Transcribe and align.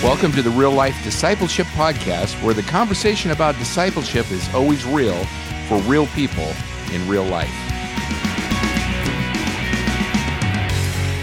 Welcome 0.00 0.30
to 0.34 0.42
the 0.42 0.50
Real 0.50 0.70
Life 0.70 0.96
Discipleship 1.02 1.66
Podcast, 1.68 2.40
where 2.44 2.54
the 2.54 2.62
conversation 2.62 3.32
about 3.32 3.58
discipleship 3.58 4.30
is 4.30 4.48
always 4.54 4.86
real 4.86 5.24
for 5.66 5.78
real 5.90 6.06
people 6.06 6.52
in 6.92 7.06
real 7.08 7.24
life. 7.24 7.50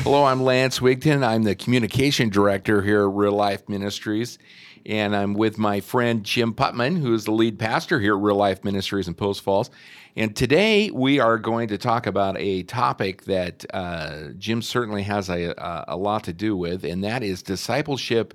Hello, 0.03 0.25
I'm 0.25 0.43
Lance 0.43 0.79
Wigton. 0.79 1.23
I'm 1.23 1.43
the 1.43 1.55
communication 1.55 2.27
director 2.27 2.81
here 2.81 3.03
at 3.03 3.15
Real 3.15 3.31
Life 3.31 3.69
Ministries, 3.69 4.37
and 4.85 5.15
I'm 5.15 5.35
with 5.35 5.57
my 5.57 5.79
friend 5.79 6.25
Jim 6.25 6.53
Putman, 6.53 6.99
who 6.99 7.13
is 7.13 7.23
the 7.23 7.31
lead 7.31 7.57
pastor 7.57 8.01
here 8.01 8.17
at 8.17 8.21
Real 8.21 8.35
Life 8.35 8.65
Ministries 8.65 9.07
in 9.07 9.13
Post 9.13 9.41
Falls. 9.41 9.71
And 10.17 10.35
today 10.35 10.91
we 10.91 11.21
are 11.21 11.37
going 11.37 11.69
to 11.69 11.77
talk 11.77 12.07
about 12.07 12.37
a 12.37 12.63
topic 12.63 13.23
that 13.23 13.63
uh, 13.73 14.31
Jim 14.37 14.61
certainly 14.61 15.03
has 15.03 15.29
a, 15.29 15.85
a 15.87 15.95
lot 15.95 16.25
to 16.25 16.33
do 16.33 16.57
with, 16.57 16.83
and 16.83 17.05
that 17.05 17.23
is 17.23 17.41
discipleship 17.41 18.33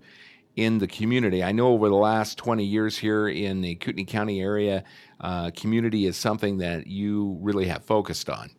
in 0.56 0.78
the 0.78 0.86
community. 0.86 1.42
I 1.42 1.52
know 1.52 1.68
over 1.68 1.88
the 1.88 1.94
last 1.94 2.38
20 2.38 2.64
years 2.64 2.98
here 2.98 3.28
in 3.28 3.60
the 3.60 3.76
Kootenai 3.76 4.04
County 4.04 4.40
area, 4.40 4.84
uh, 5.20 5.50
community 5.56 6.06
is 6.06 6.16
something 6.16 6.58
that 6.58 6.86
you 6.86 7.38
really 7.40 7.66
have 7.66 7.84
focused 7.84 8.28
on. 8.28 8.50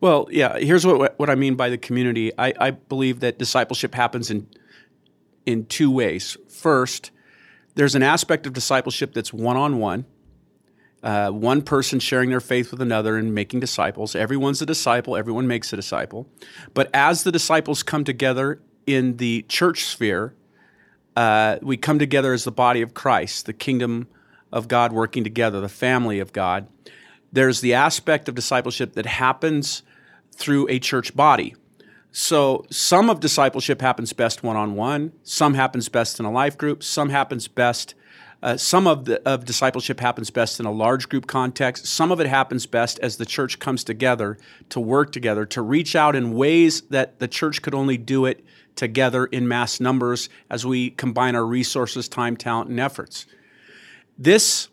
Well, 0.00 0.28
yeah, 0.30 0.58
here's 0.58 0.86
what, 0.86 1.18
what 1.18 1.30
I 1.30 1.34
mean 1.34 1.54
by 1.54 1.68
the 1.68 1.78
community. 1.78 2.32
I, 2.38 2.52
I 2.60 2.70
believe 2.70 3.20
that 3.20 3.38
discipleship 3.38 3.94
happens 3.94 4.30
in, 4.30 4.46
in 5.46 5.66
two 5.66 5.90
ways. 5.90 6.36
First, 6.48 7.10
there's 7.74 7.94
an 7.94 8.02
aspect 8.02 8.46
of 8.46 8.52
discipleship 8.52 9.12
that's 9.14 9.32
one 9.32 9.56
on 9.56 9.78
one. 9.78 10.04
one 11.02 11.62
person 11.62 11.98
sharing 11.98 12.30
their 12.30 12.40
faith 12.40 12.70
with 12.70 12.80
another 12.80 13.16
and 13.16 13.34
making 13.34 13.60
disciples. 13.60 14.14
Everyone's 14.14 14.60
a 14.62 14.66
disciple, 14.66 15.16
everyone 15.16 15.46
makes 15.46 15.72
a 15.72 15.76
disciple. 15.76 16.28
But 16.72 16.90
as 16.94 17.24
the 17.24 17.32
disciples 17.32 17.82
come 17.82 18.04
together 18.04 18.60
in 18.86 19.16
the 19.16 19.44
church 19.48 19.84
sphere, 19.84 20.34
uh, 21.16 21.58
we 21.62 21.76
come 21.76 21.98
together 21.98 22.32
as 22.32 22.44
the 22.44 22.52
body 22.52 22.82
of 22.82 22.94
Christ, 22.94 23.46
the 23.46 23.52
kingdom 23.52 24.06
of 24.52 24.68
God 24.68 24.92
working 24.92 25.24
together, 25.24 25.60
the 25.60 25.68
family 25.68 26.20
of 26.20 26.32
God. 26.32 26.68
There's 27.32 27.60
the 27.60 27.74
aspect 27.74 28.28
of 28.28 28.34
discipleship 28.34 28.92
that 28.92 29.06
happens 29.06 29.82
through 30.32 30.68
a 30.68 30.78
church 30.78 31.16
body. 31.16 31.54
So 32.12 32.64
some 32.70 33.10
of 33.10 33.20
discipleship 33.20 33.80
happens 33.80 34.12
best 34.12 34.42
one 34.42 34.56
on 34.56 34.74
one, 34.74 35.12
some 35.22 35.54
happens 35.54 35.88
best 35.88 36.20
in 36.20 36.26
a 36.26 36.30
life 36.30 36.56
group, 36.56 36.82
some 36.82 37.10
happens 37.10 37.48
best. 37.48 37.94
Uh, 38.42 38.56
some 38.56 38.86
of 38.86 39.06
the 39.06 39.26
of 39.28 39.46
discipleship 39.46 39.98
happens 39.98 40.30
best 40.30 40.60
in 40.60 40.66
a 40.66 40.70
large 40.70 41.08
group 41.08 41.26
context. 41.26 41.86
Some 41.86 42.12
of 42.12 42.20
it 42.20 42.26
happens 42.26 42.66
best 42.66 42.98
as 43.00 43.16
the 43.16 43.24
church 43.24 43.58
comes 43.58 43.82
together 43.82 44.38
to 44.68 44.78
work 44.78 45.10
together 45.10 45.46
to 45.46 45.62
reach 45.62 45.96
out 45.96 46.14
in 46.14 46.34
ways 46.34 46.82
that 46.82 47.18
the 47.18 47.28
church 47.28 47.62
could 47.62 47.74
only 47.74 47.96
do 47.96 48.26
it 48.26 48.44
together 48.76 49.26
in 49.26 49.48
mass 49.48 49.80
numbers 49.80 50.28
as 50.50 50.64
we 50.64 50.90
combine 50.90 51.34
our 51.34 51.44
resources, 51.44 52.08
time, 52.08 52.36
talent, 52.36 52.70
and 52.70 52.78
efforts. 52.78 53.26
This 54.18 54.68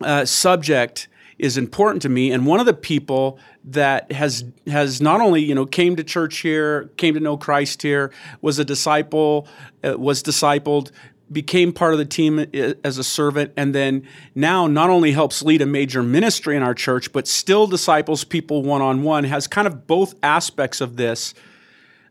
uh, 0.00 0.24
subject 0.24 1.08
is 1.38 1.56
important 1.56 2.02
to 2.02 2.08
me, 2.08 2.30
and 2.30 2.46
one 2.46 2.60
of 2.60 2.66
the 2.66 2.74
people 2.74 3.38
that 3.64 4.12
has 4.12 4.44
has 4.66 5.00
not 5.00 5.20
only 5.20 5.42
you 5.42 5.54
know 5.54 5.66
came 5.66 5.96
to 5.96 6.04
church 6.04 6.38
here, 6.38 6.90
came 6.96 7.14
to 7.14 7.20
know 7.20 7.36
Christ 7.36 7.82
here, 7.82 8.12
was 8.40 8.58
a 8.58 8.64
disciple, 8.64 9.48
uh, 9.82 9.98
was 9.98 10.22
discipled, 10.22 10.92
became 11.32 11.72
part 11.72 11.92
of 11.92 11.98
the 11.98 12.04
team 12.04 12.38
uh, 12.38 12.74
as 12.84 12.98
a 12.98 13.04
servant, 13.04 13.52
and 13.56 13.74
then 13.74 14.06
now 14.34 14.66
not 14.66 14.90
only 14.90 15.12
helps 15.12 15.42
lead 15.42 15.60
a 15.60 15.66
major 15.66 16.02
ministry 16.02 16.56
in 16.56 16.62
our 16.62 16.74
church, 16.74 17.12
but 17.12 17.26
still 17.26 17.66
disciples 17.66 18.24
people 18.24 18.62
one 18.62 18.82
on 18.82 19.02
one. 19.02 19.24
Has 19.24 19.46
kind 19.46 19.66
of 19.66 19.86
both 19.86 20.14
aspects 20.22 20.80
of 20.80 20.96
this 20.96 21.34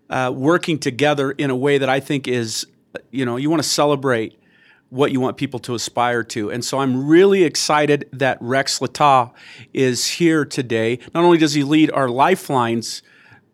uh, 0.10 0.32
working 0.34 0.80
together 0.80 1.32
in 1.32 1.50
a 1.50 1.56
way 1.56 1.78
that 1.78 1.90
I 1.90 2.00
think 2.00 2.28
is, 2.28 2.66
you 3.12 3.26
know, 3.26 3.38
you 3.38 3.50
want 3.50 3.62
to 3.62 3.68
celebrate 3.68 4.40
what 4.90 5.12
you 5.12 5.20
want 5.20 5.38
people 5.38 5.60
to 5.60 5.74
aspire 5.74 6.24
to. 6.24 6.52
And 6.52 6.64
so 6.64 6.78
I'm 6.78 7.08
really 7.08 7.44
excited 7.44 8.08
that 8.14 8.38
Rex 8.40 8.78
Lettau 8.78 9.32
is 9.74 10.08
here 10.08 10.46
today. 10.46 11.00
Not 11.16 11.24
only 11.24 11.40
does 11.40 11.56
he 11.56 11.64
lead 11.64 11.90
our 11.92 12.08
Lifelines 12.08 13.02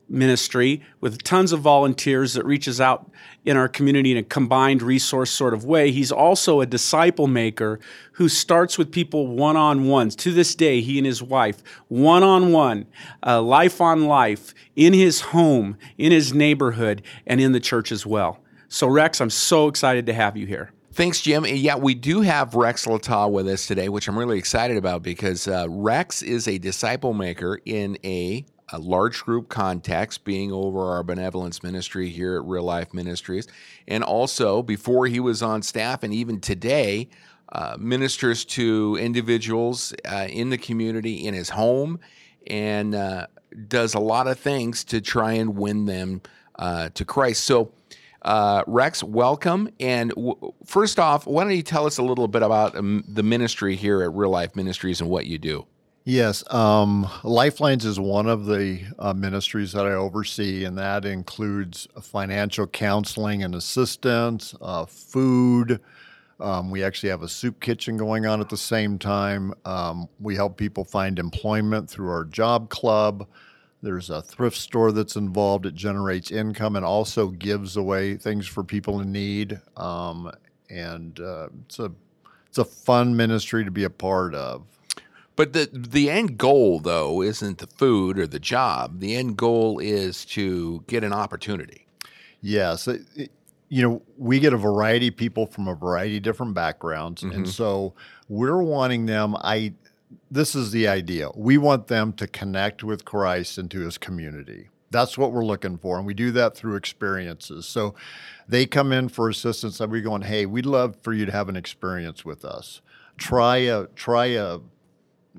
ministry 0.10 0.82
with 1.02 1.24
tons 1.24 1.52
of 1.52 1.62
volunteers 1.62 2.34
that 2.34 2.46
reaches 2.46 2.82
out 2.82 3.10
in 3.46 3.56
our 3.56 3.68
community 3.68 4.12
in 4.12 4.18
a 4.18 4.24
combined 4.24 4.82
resource 4.82 5.32
sort 5.32 5.54
of 5.54 5.64
way. 5.64 5.92
He's 5.92 6.12
also 6.12 6.62
a 6.62 6.66
disciple 6.66 7.28
maker 7.28 7.80
who 8.14 8.28
starts 8.28 8.78
with 8.78 8.92
people 8.92 9.28
one 9.28 9.56
on 9.56 9.88
ones. 9.88 10.16
To 10.18 10.32
this 10.32 10.56
day, 10.56 10.82
he 10.82 10.98
and 10.98 11.06
his 11.06 11.24
wife, 11.24 11.64
one 11.88 12.24
on 12.24 12.52
one, 12.52 12.86
life 13.26 13.82
on 13.82 14.06
life, 14.06 14.54
in 14.76 14.94
his 14.94 15.22
home, 15.22 15.78
in 15.98 16.12
his 16.12 16.34
neighborhood, 16.34 17.02
and 17.26 17.40
in 17.40 17.52
the 17.52 17.60
church 17.60 17.92
as 17.92 18.06
well. 18.06 18.40
So, 18.68 18.88
Rex, 18.88 19.20
I'm 19.20 19.30
so 19.30 19.68
excited 19.68 20.06
to 20.08 20.14
have 20.14 20.38
you 20.38 20.46
here. 20.46 20.72
Thanks, 20.92 21.22
Jim. 21.22 21.46
Yeah, 21.46 21.76
we 21.76 21.96
do 21.96 22.22
have 22.22 22.56
Rex 22.56 22.86
Lettau 22.86 23.32
with 23.32 23.48
us 23.48 23.66
today, 23.66 23.90
which 23.90 24.08
I'm 24.08 24.18
really 24.18 24.38
excited 24.38 24.76
about 24.76 25.02
because 25.02 25.48
uh, 25.48 25.66
Rex 25.70 26.22
is 26.22 26.48
a 26.48 26.58
disciple 26.58 27.14
maker 27.14 27.60
in 27.64 27.98
a 28.04 28.44
a 28.72 28.80
large 28.80 29.24
group 29.24 29.50
context, 29.50 30.24
being 30.24 30.52
over 30.52 30.92
our 30.92 31.04
benevolence 31.04 31.64
ministry 31.64 32.10
here 32.10 32.36
at 32.36 32.44
Real 32.46 32.64
Life 32.64 32.94
Ministries. 32.94 33.48
And 33.88 34.04
also, 34.04 34.62
before 34.62 35.08
he 35.08 35.20
was 35.20 35.42
on 35.42 35.62
staff, 35.62 36.04
and 36.04 36.14
even 36.14 36.40
today, 36.40 37.10
uh, 37.52 37.76
ministers 37.80 38.46
to 38.46 38.98
individuals 39.00 39.94
uh, 40.06 40.28
in 40.30 40.50
the 40.50 40.58
community 40.58 41.26
in 41.26 41.34
his 41.34 41.50
home 41.50 42.00
and 42.48 42.94
uh, 42.94 43.28
does 43.68 43.96
a 43.96 44.00
lot 44.00 44.28
of 44.28 44.40
things 44.40 44.84
to 44.86 45.02
try 45.02 45.34
and 45.34 45.56
win 45.56 45.86
them 45.86 46.22
uh, 46.58 46.90
to 46.90 47.06
Christ. 47.06 47.44
So, 47.46 47.72
uh, 48.22 48.64
Rex, 48.68 49.04
welcome. 49.04 49.70
And 49.80 50.12
w- 50.12 50.54
first 50.66 51.00
off, 51.00 51.26
why 51.26 51.44
don't 51.44 51.56
you 51.56 51.64
tell 51.64 51.86
us 51.86 51.98
a 51.98 52.04
little 52.04 52.28
bit 52.28 52.44
about 52.44 52.76
um, 52.76 53.04
the 53.08 53.24
ministry 53.24 53.76
here 53.76 54.04
at 54.04 54.14
Real 54.14 54.30
Life 54.30 54.56
Ministries 54.56 55.02
and 55.02 55.10
what 55.10 55.26
you 55.26 55.38
do? 55.38 55.66
Yes, 56.06 56.44
um, 56.52 57.08
Lifelines 57.24 57.86
is 57.86 58.00
one 58.00 58.28
of 58.28 58.46
the 58.46 58.82
uh, 58.98 59.14
ministries 59.14 59.74
that 59.74 59.86
I 59.86 59.92
oversee, 59.94 60.66
and 60.66 60.78
that 60.78 61.06
includes 61.06 61.88
financial 62.02 62.66
counseling 62.66 63.44
and 63.44 63.54
assistance, 63.54 64.56
uh, 64.62 64.86
food. 64.86 65.80
Um, 66.40 66.72
we 66.72 66.84
actually 66.84 67.10
have 67.10 67.22
a 67.22 67.28
soup 67.28 67.60
kitchen 67.60 67.98
going 67.98 68.26
on 68.26 68.42
at 68.42 68.50
the 68.50 68.58
same 68.58 68.98
time. 68.98 69.54
Um, 69.66 70.08
we 70.20 70.36
help 70.36 70.58
people 70.58 70.84
find 70.86 71.20
employment 71.20 71.90
through 71.90 72.10
our 72.10 72.26
job 72.26 72.70
club. 72.70 73.28
There's 73.82 74.10
a 74.10 74.22
thrift 74.22 74.58
store 74.58 74.92
that's 74.92 75.16
involved. 75.18 75.66
It 75.66 75.76
generates 75.76 76.32
income 76.32 76.76
and 76.76 76.86
also 76.86 77.28
gives 77.30 77.78
away 77.78 78.16
things 78.18 78.48
for 78.48 78.64
people 78.64 79.02
in 79.02 79.12
need. 79.12 79.60
Um, 79.78 80.32
and 80.70 81.20
uh, 81.20 81.50
it's 81.66 81.80
a 81.80 81.92
it's 82.48 82.58
a 82.58 82.66
fun 82.66 83.16
ministry 83.16 83.64
to 83.66 83.72
be 83.72 83.84
a 83.84 83.90
part 83.90 84.34
of. 84.34 84.79
But 85.40 85.54
the 85.54 85.70
the 85.72 86.10
end 86.10 86.38
goal 86.38 86.82
though 86.82 87.22
isn't 87.22 87.60
the 87.60 87.68
food 87.68 88.20
or 88.20 88.28
the 88.28 88.42
job. 88.42 89.00
The 89.00 89.16
end 89.16 89.38
goal 89.38 89.80
is 89.80 90.26
to 90.36 90.84
get 90.88 91.02
an 91.02 91.14
opportunity. 91.14 91.88
Yes, 92.42 92.90
it, 92.90 93.04
it, 93.16 93.32
you 93.70 93.82
know 93.82 94.02
we 94.18 94.42
get 94.42 94.52
a 94.52 94.58
variety 94.58 95.08
of 95.08 95.16
people 95.16 95.46
from 95.46 95.70
a 95.70 95.76
variety 95.76 96.18
of 96.18 96.24
different 96.24 96.56
backgrounds, 96.56 97.24
mm-hmm. 97.24 97.38
and 97.38 97.48
so 97.48 97.94
we're 98.28 98.62
wanting 98.62 99.06
them. 99.06 99.34
I 99.38 99.76
this 100.30 100.56
is 100.56 100.72
the 100.72 100.90
idea. 100.90 101.30
We 101.34 101.58
want 101.58 101.88
them 101.88 102.12
to 102.14 102.28
connect 102.28 102.84
with 102.84 103.06
Christ 103.06 103.58
and 103.58 103.72
to 103.72 103.80
His 103.80 103.98
community. 103.98 104.68
That's 104.92 105.18
what 105.18 105.32
we're 105.32 105.46
looking 105.46 105.78
for, 105.78 105.98
and 105.98 106.06
we 106.06 106.14
do 106.14 106.32
that 106.32 106.58
through 106.58 106.76
experiences. 106.76 107.66
So 107.66 107.96
they 108.46 108.66
come 108.66 108.92
in 108.92 109.08
for 109.08 109.30
assistance, 109.30 109.80
and 109.80 109.90
we're 109.90 110.02
going, 110.02 110.24
"Hey, 110.24 110.46
we'd 110.46 110.66
love 110.66 110.98
for 111.02 111.14
you 111.14 111.26
to 111.26 111.32
have 111.32 111.48
an 111.48 111.56
experience 111.56 112.26
with 112.26 112.44
us. 112.44 112.82
Try 113.18 113.60
a 113.60 113.86
try 113.96 114.26
a 114.26 114.60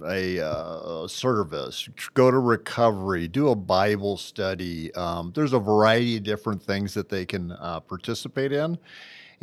a 0.05 0.41
uh, 0.41 1.09
service, 1.09 1.89
go 2.15 2.31
to 2.31 2.39
recovery, 2.39 3.29
do 3.29 3.49
a 3.49 3.57
Bible 3.57 4.17
study. 4.17 4.95
Um, 4.95 5.33
there's 5.35 5.53
a 5.53 5.59
variety 5.59 6.17
of 6.17 6.23
different 6.23 6.63
things 6.63 6.95
that 6.95 7.09
they 7.09 7.27
can 7.27 7.53
uh, 7.53 7.81
participate 7.81 8.53
in. 8.53 8.79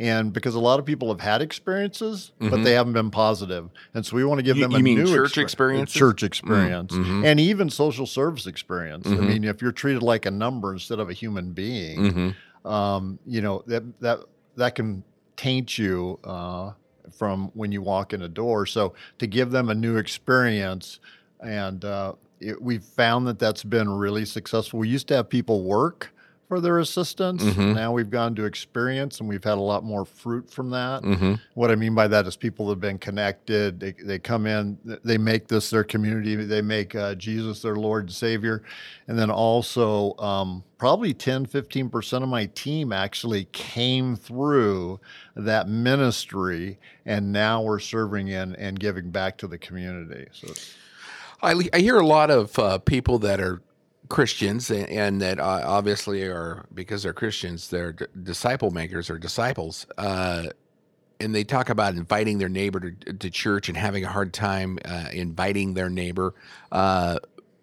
And 0.00 0.32
because 0.32 0.54
a 0.54 0.60
lot 0.60 0.78
of 0.78 0.86
people 0.86 1.08
have 1.08 1.20
had 1.20 1.42
experiences, 1.42 2.30
mm-hmm. 2.40 2.50
but 2.50 2.62
they 2.62 2.72
haven't 2.72 2.92
been 2.92 3.10
positive, 3.10 3.68
and 3.94 4.06
so 4.06 4.14
we 4.14 4.24
want 4.24 4.38
to 4.38 4.44
give 4.44 4.56
you, 4.56 4.62
them 4.62 4.70
you 4.70 4.78
a 4.78 4.80
mean 4.80 4.98
new 4.98 5.06
church 5.12 5.32
exper- 5.32 5.42
experience, 5.42 5.92
church 5.92 6.22
experience, 6.22 6.92
mm-hmm. 6.92 7.24
and 7.24 7.40
even 7.40 7.68
social 7.68 8.06
service 8.06 8.46
experience. 8.46 9.08
Mm-hmm. 9.08 9.24
I 9.24 9.26
mean, 9.26 9.44
if 9.44 9.60
you're 9.60 9.72
treated 9.72 10.04
like 10.04 10.24
a 10.24 10.30
number 10.30 10.72
instead 10.72 11.00
of 11.00 11.10
a 11.10 11.12
human 11.12 11.52
being, 11.52 11.98
mm-hmm. 11.98 12.68
um, 12.68 13.18
you 13.26 13.40
know 13.40 13.64
that 13.66 13.82
that 14.00 14.20
that 14.54 14.76
can 14.76 15.02
taint 15.36 15.76
you 15.78 16.20
uh, 16.22 16.72
from 17.10 17.50
when 17.54 17.72
you 17.72 17.82
walk 17.82 18.12
in 18.12 18.22
a 18.22 18.28
door. 18.28 18.66
So 18.66 18.94
to 19.18 19.26
give 19.26 19.50
them 19.50 19.68
a 19.68 19.74
new 19.74 19.96
experience, 19.96 21.00
and 21.40 21.84
uh, 21.84 22.14
it, 22.40 22.60
we've 22.60 22.84
found 22.84 23.26
that 23.26 23.38
that's 23.38 23.64
been 23.64 23.88
really 23.88 24.24
successful. 24.24 24.78
We 24.78 24.88
used 24.88 25.08
to 25.08 25.16
have 25.16 25.28
people 25.28 25.64
work 25.64 26.12
for 26.48 26.60
their 26.60 26.78
assistance. 26.78 27.42
Now 27.74 27.92
we've 27.92 28.08
gone 28.08 28.34
to 28.36 28.44
experience 28.46 29.20
and 29.20 29.28
we've 29.28 29.44
had 29.44 29.58
a 29.58 29.60
lot 29.60 29.84
more 29.84 30.06
fruit 30.06 30.50
from 30.50 30.70
that. 30.70 31.04
What 31.54 31.70
I 31.70 31.74
mean 31.74 31.94
by 31.94 32.08
that 32.08 32.26
is 32.26 32.36
people 32.36 32.68
have 32.70 32.80
been 32.80 32.98
connected. 32.98 33.78
They, 33.78 33.92
they 33.92 34.18
come 34.18 34.46
in, 34.46 34.78
they 35.04 35.18
make 35.18 35.46
this 35.46 35.68
their 35.68 35.84
community, 35.84 36.34
they 36.36 36.62
make 36.62 36.94
uh, 36.94 37.14
Jesus 37.16 37.60
their 37.60 37.76
Lord 37.76 38.04
and 38.04 38.12
Savior. 38.12 38.62
And 39.08 39.18
then 39.18 39.30
also, 39.30 40.16
um, 40.18 40.64
probably 40.78 41.12
10, 41.12 41.44
15% 41.46 42.22
of 42.22 42.28
my 42.28 42.46
team 42.46 42.92
actually 42.92 43.44
came 43.52 44.16
through 44.16 45.00
that 45.36 45.68
ministry 45.68 46.78
and 47.04 47.30
now 47.32 47.60
we're 47.60 47.78
serving 47.78 48.28
in 48.28 48.56
and 48.56 48.80
giving 48.80 49.10
back 49.10 49.36
to 49.38 49.46
the 49.46 49.58
community. 49.58 50.26
So 50.32 50.48
it's, 50.48 50.74
I, 51.42 51.68
I 51.72 51.78
hear 51.78 51.98
a 51.98 52.06
lot 52.06 52.30
of 52.30 52.58
uh, 52.58 52.78
people 52.78 53.18
that 53.20 53.40
are 53.40 53.60
Christians 54.08 54.70
and, 54.70 54.88
and 54.88 55.20
that 55.20 55.38
uh, 55.38 55.62
obviously 55.64 56.22
are 56.24 56.66
because 56.74 57.02
they're 57.02 57.12
Christians, 57.12 57.68
they're 57.68 57.92
d- 57.92 58.06
disciple 58.22 58.70
makers 58.70 59.10
or 59.10 59.18
disciples. 59.18 59.86
Uh, 59.96 60.46
and 61.20 61.34
they 61.34 61.44
talk 61.44 61.68
about 61.68 61.94
inviting 61.94 62.38
their 62.38 62.48
neighbor 62.48 62.78
to, 62.78 63.12
to 63.12 63.30
church 63.30 63.68
and 63.68 63.76
having 63.76 64.04
a 64.04 64.08
hard 64.08 64.32
time 64.32 64.78
uh, 64.84 65.06
inviting 65.12 65.74
their 65.74 65.90
neighbor. 65.90 66.34
Uh, 66.70 67.18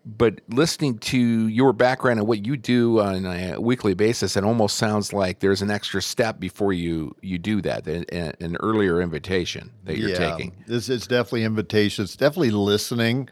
but 0.06 0.40
listening 0.50 1.00
to 1.00 1.18
your 1.18 1.74
background 1.74 2.20
and 2.20 2.28
what 2.28 2.46
you 2.46 2.58
do 2.58 3.00
on 3.00 3.26
a 3.26 3.60
weekly 3.60 3.96
basis, 3.96 4.38
it 4.38 4.44
almost 4.44 4.78
sounds 4.78 5.14
like 5.14 5.40
there's 5.40 5.64
an 5.64 5.72
extra 5.72 6.00
step 6.00 6.40
before 6.40 6.74
you 6.74 7.16
you 7.22 7.40
do 7.40 7.60
that, 7.62 7.88
an, 7.88 8.06
an 8.40 8.56
earlier 8.60 9.02
invitation 9.02 9.72
that 9.86 9.98
you're 9.98 10.16
taking. 10.16 10.56
It's, 10.68 10.90
it's 10.90 11.08
definitely 11.08 11.44
invitation. 11.44 12.04
It's 12.04 12.16
definitely 12.16 12.52
listening. 12.52 13.30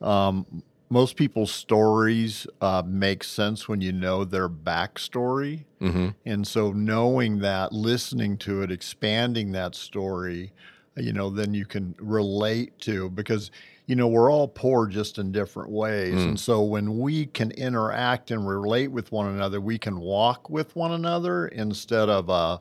Um, 0.00 0.46
most 0.94 1.16
people's 1.16 1.50
stories 1.50 2.46
uh, 2.60 2.80
make 2.86 3.24
sense 3.24 3.68
when 3.68 3.80
you 3.80 3.90
know 3.90 4.24
their 4.24 4.48
backstory. 4.48 5.64
Mm-hmm. 5.80 6.10
And 6.24 6.46
so 6.46 6.70
knowing 6.70 7.40
that, 7.40 7.72
listening 7.72 8.38
to 8.38 8.62
it, 8.62 8.70
expanding 8.70 9.50
that 9.52 9.74
story, 9.74 10.52
you 10.96 11.12
know, 11.12 11.30
then 11.30 11.52
you 11.52 11.66
can 11.66 11.96
relate 11.98 12.78
to 12.82 13.10
because 13.10 13.50
you 13.86 13.96
know 13.96 14.06
we're 14.06 14.30
all 14.30 14.46
poor 14.46 14.86
just 14.86 15.18
in 15.18 15.30
different 15.30 15.68
ways 15.68 16.14
and 16.14 16.40
so 16.40 16.62
when 16.62 16.98
we 16.98 17.26
can 17.26 17.50
interact 17.50 18.30
and 18.30 18.48
relate 18.48 18.88
with 18.88 19.12
one 19.12 19.26
another 19.26 19.60
we 19.60 19.76
can 19.76 20.00
walk 20.00 20.48
with 20.48 20.74
one 20.74 20.92
another 20.92 21.48
instead 21.48 22.08
of 22.08 22.30
a 22.30 22.58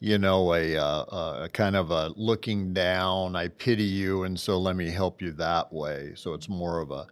you 0.00 0.18
know 0.18 0.52
a, 0.54 0.74
a, 0.74 1.44
a 1.44 1.48
kind 1.52 1.76
of 1.76 1.92
a 1.92 2.12
looking 2.16 2.72
down 2.72 3.36
i 3.36 3.46
pity 3.46 3.84
you 3.84 4.24
and 4.24 4.40
so 4.40 4.58
let 4.58 4.74
me 4.74 4.90
help 4.90 5.22
you 5.22 5.30
that 5.30 5.72
way 5.72 6.10
so 6.16 6.34
it's 6.34 6.48
more 6.48 6.80
of 6.80 6.90
a 6.90 7.06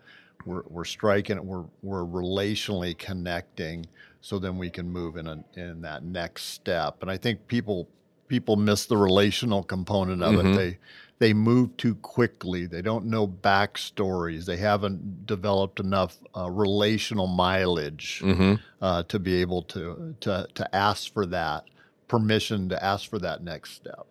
we're, 0.47 0.63
we're 0.69 0.85
striking 0.85 1.37
it 1.37 1.45
we're, 1.45 1.65
we're 1.83 2.05
relationally 2.05 2.97
connecting 2.97 3.87
so 4.21 4.39
then 4.39 4.57
we 4.59 4.71
can 4.71 4.89
move 4.89 5.17
in 5.17 5.27
a, 5.27 5.45
in 5.55 5.83
that 5.83 6.03
next 6.05 6.45
step. 6.45 7.03
And 7.03 7.11
i 7.11 7.17
think 7.17 7.47
people 7.47 7.89
people 8.29 8.57
miss 8.57 8.87
the 8.87 8.97
relational 8.97 9.63
component 9.63 10.23
of 10.23 10.35
it. 10.35 10.57
They 10.57 10.79
they 11.21 11.33
move 11.33 11.77
too 11.77 11.95
quickly. 11.97 12.67
They 12.67 12.83
don't 12.83 13.07
know 13.07 13.29
backstories. 13.29 14.45
They 14.47 14.57
haven't 14.57 15.27
developed 15.27 15.79
enough 15.79 16.17
uh, 16.37 16.51
relational 16.51 17.27
mileage 17.27 18.21
Mm-hmm. 18.25 18.55
uh, 18.83 19.03
to 19.05 19.19
be 19.19 19.35
able 19.41 19.63
to, 19.63 20.15
to 20.21 20.49
to 20.55 20.75
ask 20.75 21.13
for 21.13 21.27
that 21.27 21.65
permission 22.09 22.69
to 22.69 22.85
ask 22.85 23.09
for 23.09 23.19
that 23.21 23.43
next 23.43 23.73
step. 23.73 24.07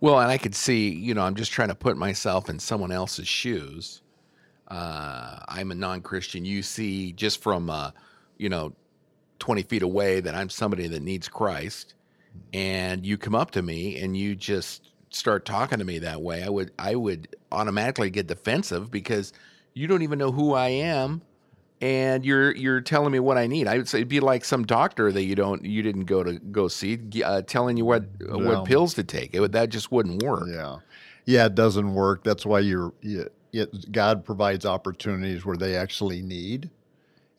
Well, 0.00 0.20
and 0.20 0.30
I 0.30 0.38
could 0.38 0.54
see, 0.54 0.90
you 0.90 1.14
know, 1.14 1.22
I'm 1.22 1.34
just 1.34 1.52
trying 1.52 1.68
to 1.68 1.74
put 1.74 1.96
myself 1.96 2.48
in 2.48 2.58
someone 2.58 2.92
else's 2.92 3.28
shoes. 3.28 4.02
Uh, 4.68 5.38
I'm 5.48 5.70
a 5.70 5.74
non-Christian. 5.74 6.44
You 6.44 6.62
see, 6.62 7.12
just 7.12 7.42
from, 7.42 7.70
uh, 7.70 7.90
you 8.38 8.48
know, 8.48 8.72
20 9.38 9.62
feet 9.62 9.82
away, 9.82 10.20
that 10.20 10.34
I'm 10.34 10.48
somebody 10.48 10.88
that 10.88 11.02
needs 11.02 11.28
Christ, 11.28 11.94
and 12.52 13.04
you 13.04 13.18
come 13.18 13.34
up 13.34 13.50
to 13.52 13.62
me 13.62 14.00
and 14.00 14.16
you 14.16 14.34
just 14.34 14.90
start 15.10 15.44
talking 15.44 15.78
to 15.78 15.84
me 15.84 15.98
that 16.00 16.22
way. 16.22 16.42
I 16.42 16.48
would, 16.48 16.72
I 16.78 16.94
would 16.94 17.36
automatically 17.52 18.10
get 18.10 18.26
defensive 18.26 18.90
because 18.90 19.32
you 19.74 19.86
don't 19.86 20.02
even 20.02 20.18
know 20.18 20.32
who 20.32 20.54
I 20.54 20.68
am, 20.68 21.22
and 21.80 22.24
you're 22.24 22.52
you're 22.54 22.80
telling 22.80 23.12
me 23.12 23.18
what 23.18 23.36
I 23.36 23.46
need. 23.46 23.66
I 23.66 23.76
would 23.76 23.88
say 23.88 23.98
it'd 23.98 24.08
be 24.08 24.20
like 24.20 24.44
some 24.44 24.64
doctor 24.64 25.12
that 25.12 25.24
you 25.24 25.34
don't, 25.34 25.64
you 25.64 25.82
didn't 25.82 26.04
go 26.04 26.22
to 26.22 26.38
go 26.38 26.68
see, 26.68 26.98
uh, 27.22 27.42
telling 27.42 27.76
you 27.76 27.84
what 27.84 28.04
what 28.20 28.64
pills 28.64 28.94
to 28.94 29.04
take. 29.04 29.34
It 29.34 29.40
would, 29.40 29.52
that 29.52 29.68
just 29.68 29.92
wouldn't 29.92 30.22
work. 30.22 30.48
Yeah, 30.48 30.78
yeah, 31.26 31.46
it 31.46 31.54
doesn't 31.54 31.92
work. 31.94 32.24
That's 32.24 32.46
why 32.46 32.60
you're. 32.60 32.92
You, 33.02 33.28
it, 33.54 33.92
God 33.92 34.24
provides 34.24 34.66
opportunities 34.66 35.44
where 35.44 35.56
they 35.56 35.76
actually 35.76 36.22
need, 36.22 36.70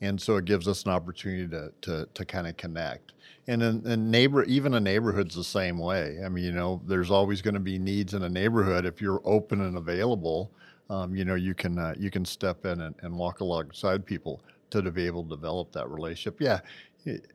and 0.02 0.20
so 0.20 0.38
it 0.38 0.46
gives 0.46 0.68
us 0.68 0.84
an 0.84 0.92
opportunity 0.92 1.48
to 1.50 1.72
to, 1.82 2.08
to 2.14 2.26
kind 2.26 2.48
of 2.48 2.58
connect. 2.58 3.14
And 3.48 3.62
in, 3.62 3.86
in 3.86 4.10
neighbor, 4.10 4.44
even 4.46 4.74
a 4.74 4.80
neighborhood's 4.80 5.36
the 5.36 5.44
same 5.44 5.78
way. 5.78 6.20
I 6.26 6.30
mean, 6.30 6.44
you 6.44 6.52
know, 6.52 6.82
there's 6.88 7.12
always 7.12 7.44
going 7.44 7.54
to 7.54 7.60
be 7.60 7.78
needs 7.78 8.16
in 8.16 8.24
a 8.24 8.30
neighborhood. 8.30 8.86
If 8.86 9.02
you're 9.02 9.22
open 9.24 9.62
and 9.62 9.78
available, 9.78 10.50
um, 10.90 11.16
you 11.16 11.26
know, 11.26 11.36
you 11.36 11.54
can 11.54 11.78
uh, 11.78 11.94
you 11.98 12.10
can 12.10 12.26
step 12.26 12.66
in 12.66 12.82
and, 12.82 12.96
and 13.02 13.16
walk 13.18 13.42
alongside 13.42 14.06
people 14.06 14.42
to, 14.72 14.82
to 14.82 14.92
be 14.92 15.06
able 15.06 15.24
to 15.24 15.30
develop 15.30 15.72
that 15.74 15.90
relationship. 15.90 16.42
Yeah, 16.42 16.60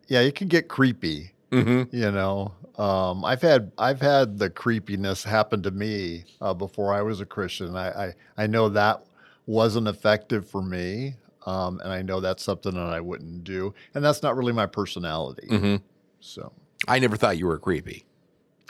yeah, 0.08 0.20
it 0.20 0.34
can 0.34 0.48
get 0.48 0.68
creepy 0.68 1.32
Mm-hmm. 1.50 1.96
you 1.96 2.10
know 2.12 2.52
um, 2.78 3.24
i've 3.24 3.42
had 3.42 3.72
i've 3.78 4.00
had 4.00 4.38
the 4.38 4.48
creepiness 4.50 5.24
happen 5.24 5.62
to 5.64 5.70
me 5.70 6.24
uh, 6.40 6.54
before 6.54 6.94
i 6.94 7.02
was 7.02 7.20
a 7.20 7.26
christian 7.26 7.74
I, 7.76 8.06
I 8.06 8.14
i 8.38 8.46
know 8.46 8.68
that 8.68 9.04
wasn't 9.46 9.88
effective 9.88 10.48
for 10.48 10.62
me 10.62 11.16
um, 11.46 11.80
and 11.82 11.92
i 11.92 12.02
know 12.02 12.20
that's 12.20 12.44
something 12.44 12.72
that 12.74 12.80
i 12.92 13.00
wouldn't 13.00 13.42
do 13.44 13.74
and 13.94 14.04
that's 14.04 14.22
not 14.22 14.36
really 14.36 14.52
my 14.52 14.66
personality 14.66 15.48
Mm-hmm. 15.48 15.76
so 16.20 16.52
I 16.88 16.98
never 16.98 17.16
thought 17.16 17.36
you 17.36 17.46
were 17.46 17.58
creepy. 17.58 18.04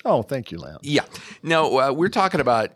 oh 0.05 0.23
thank 0.23 0.51
you 0.51 0.59
lance 0.59 0.79
Yeah. 0.83 1.05
No, 1.45 1.79
uh, 1.79 1.93
we're 1.93 2.09
talking 2.09 2.41
about 2.41 2.71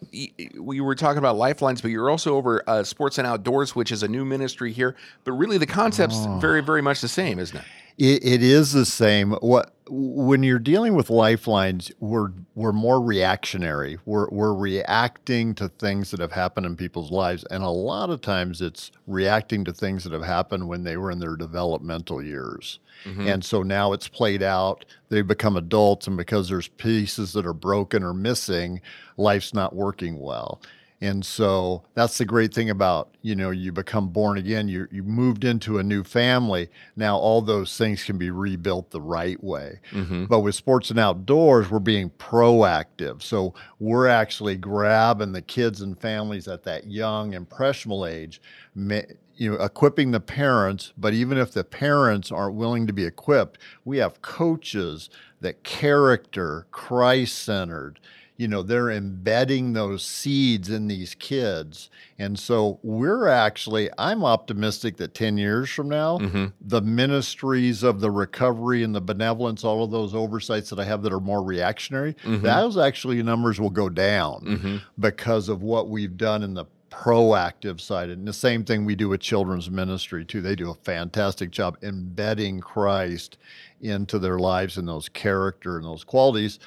we 0.61 0.81
were 0.81 0.95
talking 0.95 1.19
about 1.19 1.37
lifelines, 1.37 1.81
but 1.81 1.91
you're 1.91 2.09
also 2.11 2.37
over 2.37 2.63
uh, 2.69 2.85
sports 2.85 3.19
and 3.19 3.27
outdoors, 3.27 3.75
which 3.75 3.91
is 3.91 4.03
a 4.05 4.09
new 4.09 4.25
ministry 4.25 4.71
here. 4.73 4.95
But 5.25 5.33
really, 5.33 5.59
the 5.59 5.67
concept's 5.67 6.25
very, 6.41 6.63
very 6.63 6.83
much 6.83 7.01
the 7.01 7.09
same, 7.09 7.39
isn't 7.41 7.57
it? 7.57 7.65
It, 7.99 8.25
it 8.25 8.43
is 8.43 8.73
the 8.73 8.87
same. 8.87 9.33
What 9.33 9.75
when 9.89 10.43
you're 10.43 10.59
dealing 10.59 10.95
with 10.95 11.11
lifelines, 11.11 11.93
we're 12.01 12.31
we're 12.55 12.73
more 12.73 13.01
reactionary. 13.01 13.99
We're 14.05 14.29
we're 14.31 14.55
reacting 14.55 15.55
to 15.57 15.69
things 15.69 16.11
that 16.11 16.21
have 16.21 16.33
happened 16.33 16.67
in 16.67 16.77
people's 16.77 17.11
lives, 17.11 17.45
and 17.51 17.63
a 17.63 17.69
lot 17.69 18.11
of 18.11 18.21
times 18.21 18.63
it's 18.63 18.91
reacting 19.07 19.65
to 19.65 19.73
things 19.73 20.05
that 20.05 20.13
have 20.13 20.25
happened 20.25 20.69
when 20.69 20.85
they 20.85 20.97
were 20.97 21.11
in 21.11 21.19
their 21.19 21.37
developmental 21.37 22.23
years. 22.23 22.79
Mm-hmm. 23.05 23.29
And 23.29 23.45
so 23.45 23.63
now 23.63 23.93
it's 23.93 24.09
played 24.09 24.43
out. 24.43 24.85
They 25.11 25.23
become 25.23 25.57
adults, 25.57 26.07
and 26.07 26.17
because 26.17 26.49
there's 26.49 26.69
pieces 26.69 27.35
that 27.35 27.47
are 27.47 27.53
broken 27.53 28.03
or 28.03 28.15
missing, 28.15 28.81
life's 29.17 29.53
not 29.53 29.75
working 29.77 30.19
well. 30.19 30.63
And 31.05 31.25
so 31.25 31.83
that's 31.93 32.17
the 32.17 32.25
great 32.25 32.55
thing 32.55 32.71
about, 32.71 33.15
you 33.21 33.37
know, 33.37 33.51
you 33.51 33.73
become 33.73 34.09
born 34.09 34.39
again, 34.39 34.69
you 34.69 34.89
you 34.91 35.03
moved 35.03 35.45
into 35.45 35.79
a 35.79 35.83
new 35.83 36.03
family. 36.03 36.71
Now 36.97 37.19
all 37.19 37.43
those 37.43 37.77
things 37.77 38.03
can 38.03 38.17
be 38.17 38.31
rebuilt 38.31 38.91
the 38.91 39.03
right 39.03 39.43
way. 39.45 39.81
Mm-hmm. 39.91 40.25
But 40.25 40.41
with 40.41 40.55
sports 40.55 40.89
and 40.89 40.99
outdoors, 40.99 41.71
we're 41.71 41.79
being 41.79 42.09
proactive. 42.19 43.23
So 43.23 43.53
we're 43.79 44.07
actually 44.07 44.57
grabbing 44.57 45.33
the 45.33 45.43
kids 45.43 45.83
and 45.83 46.01
families 46.01 46.49
at 46.49 46.63
that 46.63 46.87
young 46.87 47.35
impressionable 47.35 48.07
age, 48.07 48.41
you 48.75 49.51
know, 49.51 49.63
equipping 49.63 50.13
the 50.13 50.21
parents, 50.21 50.93
but 50.97 51.13
even 51.13 51.37
if 51.37 51.53
the 51.53 51.65
parents 51.65 52.33
aren't 52.33 52.55
willing 52.55 52.87
to 52.87 52.93
be 52.95 53.05
equipped, 53.05 53.59
we 53.85 53.99
have 53.99 54.23
coaches 54.23 55.11
that 55.41 55.65
character, 55.65 56.67
Christ-centered, 56.71 58.01
you 58.37 58.49
know 58.49 58.63
they're 58.63 58.91
embedding 58.91 59.73
those 59.73 60.05
seeds 60.05 60.69
in 60.69 60.89
these 60.89 61.15
kids. 61.15 61.91
And 62.19 62.39
so 62.39 62.79
we're 62.83 63.29
actually 63.29 63.91
i'm 63.99 64.25
optimistic 64.25 64.97
that 64.99 65.15
10 65.15 65.37
years 65.37 65.71
from 65.71 65.89
now 65.89 66.19
mm-hmm. 66.19 66.47
the 66.61 66.81
ministries 66.81 67.83
of 67.83 68.01
the 68.01 68.11
recovery 68.11 68.83
and 68.83 68.95
the 68.95 69.01
benevolence 69.01 69.65
all 69.65 69.83
of 69.83 69.91
those 69.91 70.15
oversights 70.15 70.71
that 70.71 70.79
i 70.79 70.85
have 70.85 71.03
that 71.03 71.13
are 71.13 71.21
more 71.21 71.43
reactionary 71.43 72.15
mm-hmm. 72.15 72.43
those 72.43 72.77
actually 72.77 73.23
numbers 73.23 73.61
will 73.61 73.71
go 73.71 73.89
down 73.89 74.41
mm-hmm. 74.45 74.77
because 74.99 75.49
of 75.49 75.63
what 75.63 75.89
we've 75.89 76.17
done 76.17 76.43
in 76.43 76.55
the 76.55 76.65
proactive 76.91 77.81
side. 77.81 78.09
And 78.09 78.27
the 78.27 78.33
same 78.33 78.65
thing 78.65 78.85
we 78.85 78.95
do 78.95 79.09
with 79.09 79.21
children's 79.21 79.69
ministry 79.69 80.25
too. 80.25 80.41
They 80.41 80.55
do 80.55 80.71
a 80.71 80.75
fantastic 80.75 81.51
job 81.51 81.77
embedding 81.83 82.61
christ 82.61 83.37
into 83.81 84.19
their 84.19 84.39
lives 84.39 84.79
and 84.79 84.87
those 84.87 85.09
character 85.09 85.77
and 85.77 85.85
those 85.85 86.05
qualities 86.05 86.61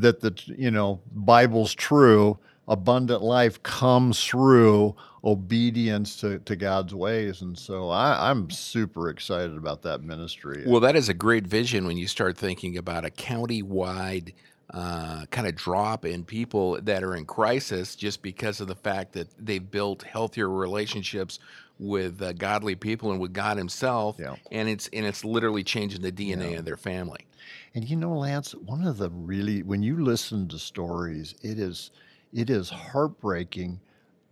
that 0.00 0.20
the 0.20 0.34
you 0.46 0.70
know 0.70 1.00
bible's 1.12 1.74
true 1.74 2.38
abundant 2.68 3.22
life 3.22 3.62
comes 3.62 4.24
through 4.24 4.94
obedience 5.24 6.20
to, 6.20 6.38
to 6.40 6.56
god's 6.56 6.94
ways. 6.94 7.42
And 7.42 7.58
so 7.58 7.90
I, 7.90 8.30
i'm 8.30 8.50
super 8.50 9.08
excited 9.08 9.56
about 9.56 9.82
that 9.82 10.02
ministry. 10.02 10.64
Well, 10.66 10.80
that 10.80 10.96
is 10.96 11.08
a 11.08 11.14
great 11.14 11.46
vision 11.46 11.86
when 11.86 11.96
you 11.96 12.06
start 12.06 12.36
thinking 12.36 12.76
about 12.76 13.04
a 13.04 13.10
county-wide 13.10 14.32
uh, 14.70 15.26
kind 15.26 15.46
of 15.46 15.54
drop 15.54 16.04
in 16.04 16.24
people 16.24 16.80
that 16.82 17.02
are 17.04 17.14
in 17.14 17.24
crisis 17.24 17.94
just 17.94 18.20
because 18.20 18.60
of 18.60 18.66
the 18.66 18.74
fact 18.74 19.12
that 19.12 19.28
they've 19.38 19.70
built 19.70 20.02
healthier 20.02 20.50
relationships 20.50 21.38
with 21.78 22.22
uh, 22.22 22.32
godly 22.32 22.74
people 22.74 23.10
and 23.12 23.20
with 23.20 23.32
God 23.32 23.56
Himself, 23.58 24.16
Yeah. 24.18 24.36
and 24.50 24.68
it's 24.68 24.88
and 24.92 25.04
it's 25.06 25.24
literally 25.24 25.62
changing 25.64 26.02
the 26.02 26.12
DNA 26.12 26.58
of 26.58 26.64
their 26.64 26.76
family. 26.76 27.26
And 27.74 27.88
you 27.88 27.96
know, 27.96 28.16
Lance, 28.16 28.52
one 28.54 28.86
of 28.86 28.96
the 28.98 29.10
really 29.10 29.62
when 29.62 29.82
you 29.82 30.02
listen 30.02 30.48
to 30.48 30.58
stories, 30.58 31.34
it 31.42 31.58
is 31.58 31.90
it 32.32 32.48
is 32.50 32.70
heartbreaking 32.70 33.80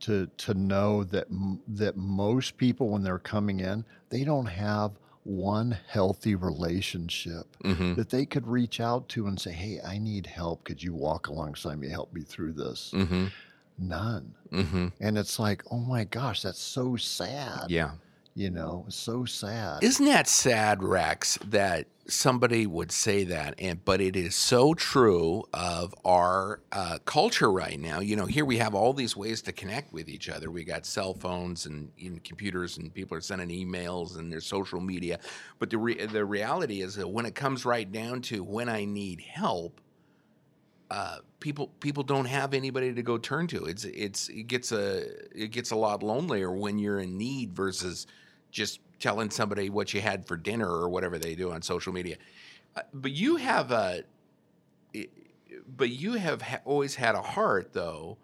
to 0.00 0.26
to 0.38 0.54
know 0.54 1.04
that 1.04 1.26
m- 1.30 1.60
that 1.68 1.96
most 1.96 2.56
people 2.56 2.88
when 2.88 3.02
they're 3.02 3.18
coming 3.18 3.60
in, 3.60 3.84
they 4.10 4.24
don't 4.24 4.46
have 4.46 4.92
one 5.22 5.76
healthy 5.88 6.34
relationship 6.34 7.56
Mm-hmm. 7.64 7.94
that 7.94 8.10
they 8.10 8.26
could 8.26 8.46
reach 8.46 8.78
out 8.80 9.08
to 9.10 9.26
and 9.26 9.40
say, 9.40 9.52
"Hey, 9.52 9.80
I 9.82 9.96
need 9.98 10.26
help. 10.26 10.64
Could 10.64 10.82
you 10.82 10.92
walk 10.92 11.28
alongside 11.28 11.78
me, 11.78 11.88
help 11.88 12.12
me 12.12 12.22
through 12.22 12.52
this?" 12.52 12.90
Mm-hmm. 12.94 13.26
None. 13.78 14.34
Mm-hmm. 14.52 14.88
And 15.00 15.18
it's 15.18 15.38
like, 15.38 15.62
"Oh 15.70 15.80
my 15.80 16.04
gosh, 16.04 16.42
that's 16.42 16.60
so 16.62 16.96
sad." 16.96 17.70
Yeah. 17.70 17.92
You 18.36 18.50
know, 18.50 18.84
so 18.88 19.24
sad. 19.24 19.84
Isn't 19.84 20.06
that 20.06 20.26
sad, 20.26 20.82
Rex, 20.82 21.38
that 21.46 21.86
somebody 22.08 22.66
would 22.66 22.90
say 22.90 23.22
that? 23.24 23.54
And 23.58 23.84
but 23.84 24.00
it 24.00 24.16
is 24.16 24.34
so 24.34 24.74
true 24.74 25.44
of 25.52 25.94
our 26.04 26.60
uh, 26.72 26.98
culture 27.04 27.50
right 27.50 27.78
now. 27.78 28.00
You 28.00 28.16
know, 28.16 28.26
here 28.26 28.44
we 28.44 28.58
have 28.58 28.74
all 28.74 28.92
these 28.92 29.16
ways 29.16 29.40
to 29.42 29.52
connect 29.52 29.92
with 29.92 30.08
each 30.08 30.28
other. 30.28 30.50
We 30.50 30.64
got 30.64 30.84
cell 30.84 31.14
phones 31.14 31.66
and, 31.66 31.92
and 32.00 32.22
computers, 32.24 32.76
and 32.76 32.92
people 32.92 33.16
are 33.16 33.20
sending 33.20 33.50
emails, 33.50 34.18
and 34.18 34.32
there's 34.32 34.46
social 34.46 34.80
media. 34.80 35.20
But 35.60 35.70
the 35.70 35.78
re- 35.78 36.04
the 36.06 36.24
reality 36.24 36.82
is 36.82 36.96
that 36.96 37.08
when 37.08 37.26
it 37.26 37.36
comes 37.36 37.64
right 37.64 37.90
down 37.90 38.20
to 38.22 38.42
when 38.42 38.68
I 38.68 38.84
need 38.84 39.20
help, 39.20 39.80
uh, 40.90 41.18
people 41.44 41.66
people 41.78 42.02
don't 42.02 42.24
have 42.24 42.54
anybody 42.54 42.94
to 42.94 43.02
go 43.02 43.18
turn 43.18 43.46
to. 43.46 43.66
It's 43.66 43.84
it's 43.84 44.30
it 44.30 44.44
gets 44.44 44.72
a 44.72 45.04
it 45.38 45.50
gets 45.50 45.72
a 45.72 45.76
lot 45.76 46.02
lonelier 46.02 46.50
when 46.50 46.78
you're 46.78 47.00
in 47.00 47.18
need 47.18 47.54
versus 47.54 48.06
just 48.50 48.80
telling 48.98 49.28
somebody 49.28 49.68
what 49.68 49.92
you 49.92 50.00
had 50.00 50.26
for 50.26 50.38
dinner 50.38 50.66
or 50.66 50.88
whatever 50.88 51.18
they 51.18 51.34
do 51.34 51.52
on 51.52 51.60
social 51.60 51.92
media. 51.92 52.16
Uh, 52.74 52.80
but 52.94 53.10
you 53.10 53.36
have 53.36 53.72
a 53.72 54.04
but 55.76 55.90
you 55.90 56.14
have 56.14 56.40
ha- 56.40 56.62
always 56.64 56.94
had 56.94 57.14
a 57.14 57.20
heart 57.20 57.74
though 57.74 58.16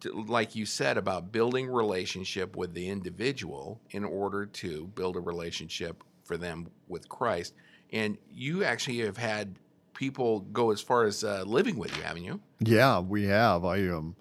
to, 0.00 0.12
like 0.22 0.56
you 0.56 0.66
said 0.66 0.98
about 0.98 1.30
building 1.30 1.70
relationship 1.70 2.56
with 2.56 2.74
the 2.74 2.88
individual 2.88 3.80
in 3.92 4.04
order 4.04 4.44
to 4.44 4.88
build 4.96 5.14
a 5.14 5.20
relationship 5.20 6.02
for 6.24 6.36
them 6.36 6.66
with 6.88 7.08
Christ. 7.08 7.54
And 7.92 8.18
you 8.28 8.64
actually 8.64 8.98
have 8.98 9.18
had 9.18 9.54
people 9.94 10.40
go 10.40 10.70
as 10.70 10.80
far 10.80 11.04
as 11.04 11.24
uh, 11.24 11.42
living 11.46 11.76
with 11.76 11.96
you, 11.96 12.02
haven't 12.02 12.24
you? 12.24 12.40
Yeah, 12.60 13.00
we 13.00 13.24
have. 13.24 13.64
I 13.64 13.88
um, 13.88 14.16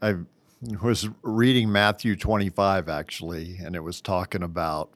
I 0.00 0.16
was 0.82 1.08
reading 1.22 1.70
Matthew 1.72 2.16
25 2.16 2.88
actually, 2.88 3.58
and 3.64 3.74
it 3.76 3.80
was 3.80 4.00
talking 4.00 4.42
about, 4.42 4.90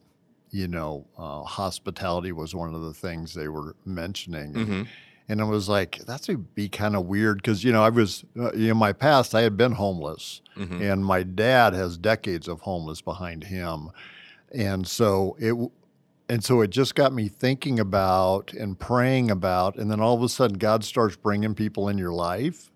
you 0.51 0.69
know, 0.69 1.07
uh, 1.19 1.43
hospitality 1.43 2.33
was 2.33 2.55
one 2.55 2.75
of 2.75 2.83
the 2.83 2.95
things 2.95 3.35
they 3.35 3.49
were 3.49 3.75
mentioning, 3.85 4.53
Mm-hmm. 4.53 4.83
and 5.29 5.41
I 5.41 5.45
was 5.45 5.69
like, 5.69 5.99
that's 6.07 6.29
would 6.29 6.55
be 6.55 6.69
kind 6.69 6.95
of 6.97 7.07
weird 7.07 7.39
because 7.39 7.65
you 7.65 7.73
know 7.73 7.83
I 7.83 7.89
was 7.91 8.25
uh, 8.39 8.51
in 8.51 8.77
my 8.77 8.93
past 8.93 9.35
I 9.35 9.43
had 9.43 9.57
been 9.57 9.73
homeless, 9.73 10.41
Mm-hmm. 10.57 10.81
and 10.83 11.05
my 11.05 11.23
dad 11.23 11.75
has 11.75 11.99
decades 11.99 12.49
of 12.49 12.61
homeless 12.61 13.01
behind 13.03 13.45
him, 13.45 13.91
and 14.53 14.87
so 14.87 15.37
it. 15.39 15.55
And 16.29 16.43
so 16.43 16.61
it 16.61 16.71
just 16.71 16.95
got 16.95 17.13
me 17.13 17.29
thinking 17.29 17.79
about 17.79 18.53
and 18.53 18.79
praying 18.79 19.31
about, 19.31 19.77
and 19.77 19.91
then 19.91 20.01
all 20.01 20.17
of 20.17 20.23
a 20.23 20.29
sudden 20.29 20.59
God 20.59 20.85
starts 20.85 21.17
bringing 21.17 21.55
people 21.55 21.89
in 21.89 21.99
your 21.99 22.13
life. 22.13 22.71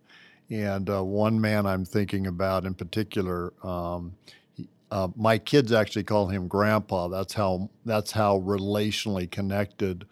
And 0.50 0.90
uh, 0.90 1.04
one 1.04 1.40
man 1.40 1.66
I'm 1.66 1.84
thinking 1.84 2.26
about 2.26 2.64
in 2.66 2.74
particular, 2.74 3.52
um, 3.64 4.14
he- 4.54 4.68
uh, 4.90 5.08
my 5.16 5.38
kids 5.38 5.72
actually 5.72 6.04
call 6.04 6.28
him 6.28 6.48
Grandpa. 6.48 7.08
That's 7.08 7.34
how 7.34 7.70
that's 7.86 8.12
how 8.12 8.40
relationally 8.40 9.30
connected 9.30 10.06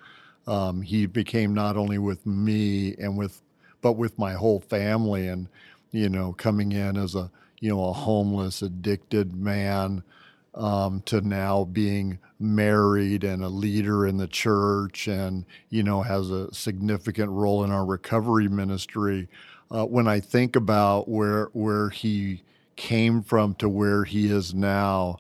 um, 0.47 0.83
he 0.83 1.07
became 1.07 1.55
not 1.55 1.77
only 1.77 1.99
with 1.99 2.25
me 2.27 2.95
and 2.97 3.17
with, 3.19 3.43
but 3.83 3.93
with 3.93 4.19
my 4.19 4.33
whole 4.35 4.61
family. 4.61 5.29
And 5.29 5.49
you 5.93 6.09
know, 6.09 6.33
coming 6.33 6.73
in 6.73 6.97
as 6.97 7.15
a 7.15 7.31
you 7.61 7.71
know 7.71 7.87
a 7.87 7.93
homeless, 7.93 8.63
addicted 8.63 9.35
man 9.37 10.03
um, 10.55 11.03
to 11.07 11.21
now 11.21 11.65
being 11.65 12.19
married 12.41 13.25
and 13.25 13.43
a 13.43 13.49
leader 13.49 14.07
in 14.07 14.17
the 14.17 14.29
church 14.29 15.09
and 15.09 15.45
you 15.71 15.83
know 15.83 16.03
has 16.03 16.31
a 16.31 16.53
significant 16.55 17.31
role 17.31 17.65
in 17.65 17.71
our 17.71 17.85
recovery 17.85 18.49
ministry 18.49 19.29
uh, 19.73 19.85
when 19.85 20.07
i 20.07 20.21
think 20.21 20.55
about 20.55 21.09
where 21.09 21.47
where 21.53 21.89
he 21.91 22.43
came 22.77 23.23
from 23.23 23.55
to 23.55 23.69
where 23.69 24.05
he 24.05 24.31
is 24.31 24.55
now 24.55 25.17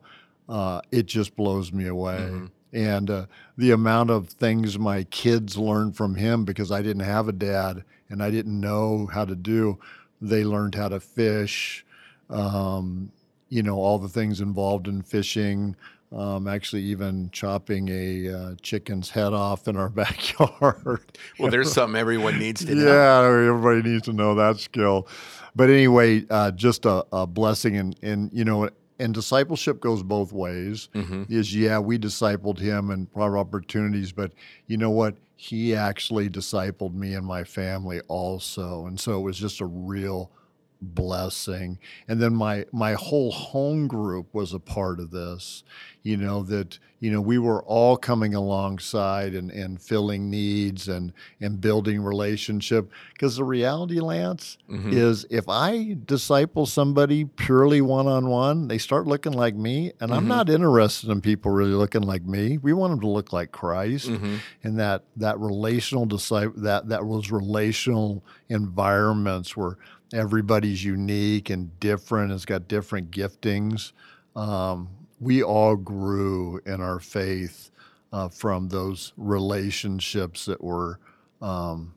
uh, 0.49 0.81
it 0.91 1.07
just 1.07 1.37
blows 1.37 1.73
me 1.73 1.87
away. 1.87 2.31
And 2.73 3.11
uh, 3.11 3.27
the 3.57 3.73
amount 3.73 4.11
of 4.11 4.29
things 4.29 4.79
my 4.79 5.05
kids 5.05 5.59
learned 5.59 5.97
from 5.97 6.15
him 6.15 6.45
because 6.45 6.71
i 6.71 6.83
didn't 6.83 7.03
have 7.03 7.29
a 7.29 7.33
dad 7.33 7.83
and 8.11 8.23
i 8.23 8.31
didn't 8.31 8.61
know 8.61 9.07
how 9.13 9.25
to 9.25 9.35
do 9.35 9.79
they 10.21 10.45
learned 10.45 10.75
how 10.75 10.89
to 10.89 11.01
fish 11.01 11.85
um, 12.31 13.11
you 13.49 13.63
know 13.63 13.77
all 13.77 13.99
the 13.99 14.09
things 14.09 14.41
involved 14.41 14.87
in 14.87 15.03
fishing 15.03 15.75
um, 16.13 16.49
actually 16.49 16.83
even 16.83 17.31
chopping 17.33 17.89
a 17.91 18.33
uh, 18.33 18.55
chicken's 18.63 19.11
head 19.11 19.33
off 19.33 19.69
in 19.69 19.77
our 19.77 19.89
backyard. 20.03 21.01
Well, 21.39 21.51
there's 21.51 21.73
something 21.73 21.99
everyone 21.99 22.39
needs 22.39 22.65
to 22.65 22.75
know. 22.75 22.87
yeah 22.87 23.27
everybody 23.27 23.89
needs 23.89 24.05
to 24.05 24.13
know 24.13 24.35
that 24.37 24.59
skill. 24.59 25.07
But 25.55 25.71
anyway 25.71 26.25
uh, 26.31 26.51
just 26.53 26.87
a, 26.87 27.05
a 27.13 27.27
blessing 27.27 27.77
and, 27.77 27.97
and 28.03 28.31
you 28.33 28.45
know 28.45 28.71
and 29.01 29.15
discipleship 29.15 29.81
goes 29.81 30.03
both 30.03 30.33
ways. 30.33 30.89
Mm-hmm. 30.95 31.25
is 31.29 31.55
yeah 31.55 31.79
we 31.79 31.99
discipled 31.99 32.59
him 32.59 32.91
and 32.91 33.11
brought 33.13 33.37
opportunities 33.37 34.13
but 34.13 34.33
you 34.67 34.77
know 34.77 34.91
what? 34.91 35.17
He 35.37 35.75
actually 35.77 36.29
discipled 36.29 36.95
me 36.95 37.15
and 37.15 37.25
my 37.25 37.45
family 37.45 38.01
also. 38.09 38.87
And 38.87 38.99
so 38.99 39.19
it 39.19 39.23
was 39.23 39.39
just 39.39 39.61
a 39.61 39.67
real 39.67 40.33
blessing 40.81 41.79
and 42.07 42.21
then 42.23 42.35
my 42.35 42.65
my 42.73 42.93
whole 42.95 43.31
home 43.33 43.89
group 43.89 44.33
was 44.33 44.53
a 44.53 44.59
part 44.61 45.01
of 45.01 45.11
this 45.11 45.65
you 46.03 46.17
know 46.17 46.43
that 46.45 46.79
you 47.01 47.11
know 47.11 47.21
we 47.21 47.37
were 47.39 47.63
all 47.65 47.97
coming 47.97 48.35
alongside 48.35 49.35
and 49.35 49.51
and 49.51 49.81
filling 49.83 50.31
needs 50.31 50.89
and 50.89 51.13
and 51.41 51.61
building 51.61 52.01
relationship 52.01 52.91
because 53.13 53.37
the 53.37 53.45
reality 53.45 53.99
lance 53.99 54.57
Mhm. 54.71 54.93
is 54.93 55.27
if 55.31 55.49
i 55.49 55.97
disciple 56.07 56.65
somebody 56.65 57.25
purely 57.25 57.81
one-on-one 57.81 58.69
they 58.69 58.79
start 58.79 59.07
looking 59.07 59.33
like 59.33 59.57
me 59.57 59.93
and 60.01 60.13
i'm 60.15 60.25
Mhm. 60.25 60.29
not 60.29 60.49
interested 60.51 61.11
in 61.11 61.21
people 61.21 61.51
really 61.51 61.73
looking 61.73 62.03
like 62.03 62.25
me 62.25 62.59
we 62.59 62.73
want 62.73 62.93
them 62.93 63.01
to 63.01 63.09
look 63.09 63.33
like 63.33 63.51
christ 63.51 64.09
Mhm. 64.11 64.39
and 64.63 64.79
that 64.79 65.03
that 65.17 65.39
relational 65.41 66.07
disciple 66.07 66.61
that 66.63 66.89
that 66.89 67.05
was 67.05 67.33
relational 67.33 68.23
environments 68.49 69.57
where 69.57 69.77
everybody's 70.13 70.85
unique 70.85 71.51
and 71.51 71.79
different 71.81 72.33
It's 72.33 72.45
got 72.45 72.69
different 72.69 73.11
giftings 73.11 73.93
um, 74.37 74.89
we 75.21 75.43
all 75.43 75.75
grew 75.77 76.61
in 76.65 76.81
our 76.81 77.01
faith 77.01 77.71
uh, 78.13 78.29
from 78.29 78.69
those 78.69 79.13
relationships 79.17 80.45
that 80.47 80.63
were 80.63 80.99
um, 81.43 81.95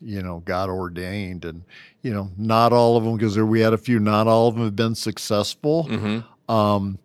you 0.00 0.22
know 0.22 0.40
god 0.44 0.68
ordained 0.70 1.44
and 1.44 1.64
you 2.02 2.12
know 2.12 2.30
not 2.36 2.72
all 2.72 2.96
of 2.96 3.04
them 3.04 3.16
because 3.16 3.36
we 3.38 3.60
had 3.60 3.72
a 3.72 3.78
few 3.78 3.98
not 3.98 4.26
all 4.26 4.48
of 4.48 4.54
them 4.54 4.64
have 4.64 4.76
been 4.76 4.94
successful 4.94 5.86
Mhm. 5.90 6.24
um, 6.48 6.98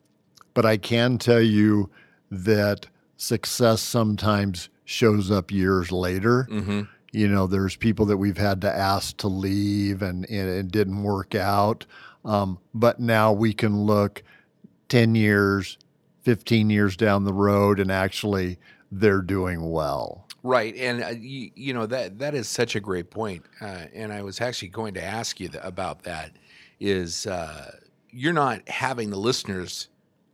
but 0.53 0.65
I 0.65 0.77
can 0.77 1.17
tell 1.17 1.41
you 1.41 1.89
that 2.29 2.85
success 3.17 3.81
sometimes 3.81 4.69
shows 4.85 5.31
up 5.31 5.49
years 5.51 5.91
later. 5.91 6.47
Mhm. 6.51 6.87
You 7.13 7.29
know, 7.29 7.47
there's 7.47 7.75
people 7.75 8.07
that 8.07 8.17
we've 8.17 8.37
had 8.37 8.61
to 8.61 8.75
ask 8.75 9.15
to 9.17 9.27
leave 9.27 10.01
and, 10.01 10.29
and 10.29 10.49
it 10.49 10.71
didn't 10.71 11.03
work 11.03 11.35
out. 11.35 11.85
Um, 12.25 12.59
but 12.73 12.99
now 12.99 13.31
we 13.31 13.53
can 13.53 13.83
look 13.83 14.23
10 14.89 15.15
years, 15.15 15.77
15 16.23 16.69
years 16.69 16.97
down 16.97 17.23
the 17.23 17.33
road 17.33 17.79
and 17.79 17.91
actually 17.91 18.57
they're 18.91 19.21
doing 19.21 19.71
well. 19.71 20.27
Right, 20.45 20.75
and 20.75 21.01
uh, 21.01 21.07
you, 21.09 21.51
you 21.55 21.73
know 21.73 21.85
that 21.85 22.19
that 22.19 22.35
is 22.35 22.49
such 22.49 22.75
a 22.75 22.81
great 22.81 23.09
point. 23.09 23.45
Uh, 23.61 23.85
and 23.93 24.11
I 24.11 24.23
was 24.23 24.41
actually 24.41 24.67
going 24.67 24.93
to 24.95 25.03
ask 25.03 25.39
you 25.39 25.47
th- 25.47 25.63
about 25.63 26.03
that. 26.03 26.31
Is 26.81 27.25
uh, 27.25 27.71
you're 28.09 28.33
not 28.33 28.67
having 28.67 29.09
the 29.09 29.17
listeners 29.17 29.87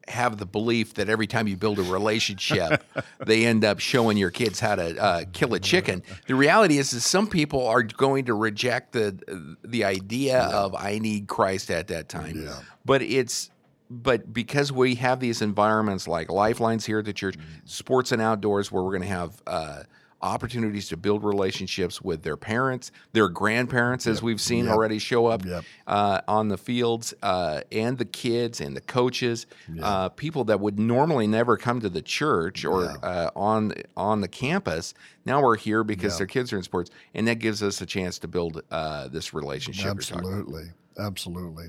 have 0.10 0.38
the 0.38 0.46
belief 0.46 0.96
that 0.96 1.10
every 1.10 1.28
time 1.28 1.48
you 1.48 1.56
build 1.56 1.80
a 1.80 1.84
relationship, 1.84 2.84
they 3.26 3.46
end 3.46 3.64
up 3.64 3.80
showing 3.80 4.18
your 4.18 4.32
kids 4.32 4.60
how 4.60 4.76
to 4.76 4.98
uh, 5.02 5.24
kill 5.34 5.54
a 5.54 5.60
chicken. 5.60 6.04
The 6.28 6.36
reality 6.36 6.78
is, 6.78 6.94
is 6.94 7.06
some 7.06 7.28
people 7.28 7.68
are 7.68 7.84
going 7.84 8.26
to 8.26 8.34
reject 8.34 8.94
the 8.94 9.56
the 9.64 9.84
idea 9.84 10.42
of 10.42 10.76
I 10.76 11.00
need 11.00 11.28
Christ 11.28 11.72
at 11.72 11.88
that 11.88 12.10
time. 12.10 12.44
Yeah. 12.44 12.60
But 12.86 13.02
it's 13.02 13.50
but 13.90 14.32
because 14.32 14.72
we 14.72 14.96
have 14.96 15.20
these 15.20 15.42
environments 15.42 16.08
like 16.08 16.32
Lifelines 16.32 16.86
here 16.86 17.00
at 17.00 17.06
the 17.06 17.14
church, 17.14 17.36
sports 17.66 18.12
and 18.12 18.22
outdoors, 18.22 18.72
where 18.72 18.84
we're 18.84 18.92
going 18.92 19.02
to 19.02 19.08
have 19.08 19.42
uh, 19.48 19.84
opportunities 20.22 20.90
to 20.90 20.98
build 20.98 21.24
relationships 21.24 22.02
with 22.02 22.24
their 22.24 22.36
parents, 22.38 22.92
their 23.14 23.30
grandparents, 23.30 24.06
as 24.08 24.22
we've 24.22 24.42
seen 24.42 24.68
already 24.68 25.00
show 25.00 25.28
up 25.28 25.46
Yep. 25.46 25.64
uh, 25.88 26.22
on 26.28 26.50
the 26.50 26.58
fields, 26.58 27.14
uh, 27.24 27.62
and 27.72 27.98
the 27.98 28.06
kids 28.06 28.60
and 28.62 28.76
the 28.76 28.82
coaches, 28.82 29.46
uh, 29.82 30.10
people 30.10 30.44
that 30.46 30.60
would 30.60 30.78
normally 30.80 31.28
never 31.28 31.56
come 31.58 31.80
to 31.80 31.90
the 31.90 32.02
church 32.02 32.66
or 32.66 32.98
uh, 33.04 33.30
on 33.36 33.74
on 33.96 34.22
the 34.22 34.28
campus. 34.28 34.94
Now 35.26 35.42
we're 35.42 35.58
here 35.58 35.84
because 35.84 36.18
their 36.18 36.28
kids 36.28 36.52
are 36.54 36.58
in 36.58 36.64
sports, 36.64 36.90
and 37.14 37.28
that 37.28 37.36
gives 37.40 37.64
us 37.64 37.80
a 37.82 37.86
chance 37.86 38.20
to 38.20 38.28
build 38.28 38.62
uh, 38.72 39.08
this 39.08 39.34
relationship. 39.34 39.86
you're 39.86 39.94
talking 39.96 40.20
about. 40.20 40.28
Absolutely, 40.40 40.72
absolutely. 40.98 41.68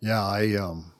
Yeah, 0.00 0.24
I 0.24 0.54
um, 0.56 0.92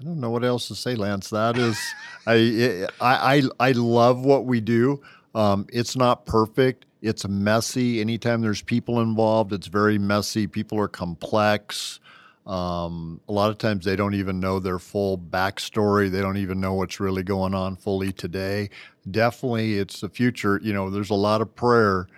I 0.00 0.04
don't 0.04 0.20
know 0.20 0.30
what 0.30 0.44
else 0.44 0.68
to 0.68 0.74
say, 0.74 0.94
Lance. 0.94 1.30
That 1.30 1.56
is, 1.56 1.78
I, 2.26 2.86
I, 3.00 3.36
I, 3.36 3.42
I 3.68 3.72
love 3.72 4.24
what 4.24 4.46
we 4.46 4.60
do. 4.60 5.00
Um, 5.34 5.66
it's 5.72 5.96
not 5.96 6.26
perfect. 6.26 6.86
It's 7.00 7.26
messy. 7.26 8.00
Anytime 8.00 8.42
there's 8.42 8.62
people 8.62 9.00
involved, 9.00 9.52
it's 9.52 9.66
very 9.66 9.98
messy. 9.98 10.46
People 10.46 10.78
are 10.78 10.88
complex. 10.88 12.00
Um, 12.46 13.20
a 13.28 13.32
lot 13.32 13.50
of 13.50 13.58
times 13.58 13.84
they 13.84 13.94
don't 13.94 14.14
even 14.14 14.40
know 14.40 14.58
their 14.58 14.80
full 14.80 15.16
backstory. 15.16 16.10
They 16.10 16.20
don't 16.20 16.38
even 16.38 16.60
know 16.60 16.74
what's 16.74 16.98
really 16.98 17.22
going 17.22 17.54
on 17.54 17.76
fully 17.76 18.12
today. 18.12 18.70
Definitely, 19.08 19.78
it's 19.78 20.00
the 20.00 20.08
future. 20.08 20.60
You 20.62 20.72
know, 20.72 20.90
there's 20.90 21.10
a 21.10 21.14
lot 21.14 21.40
of 21.40 21.54
prayer, 21.54 22.08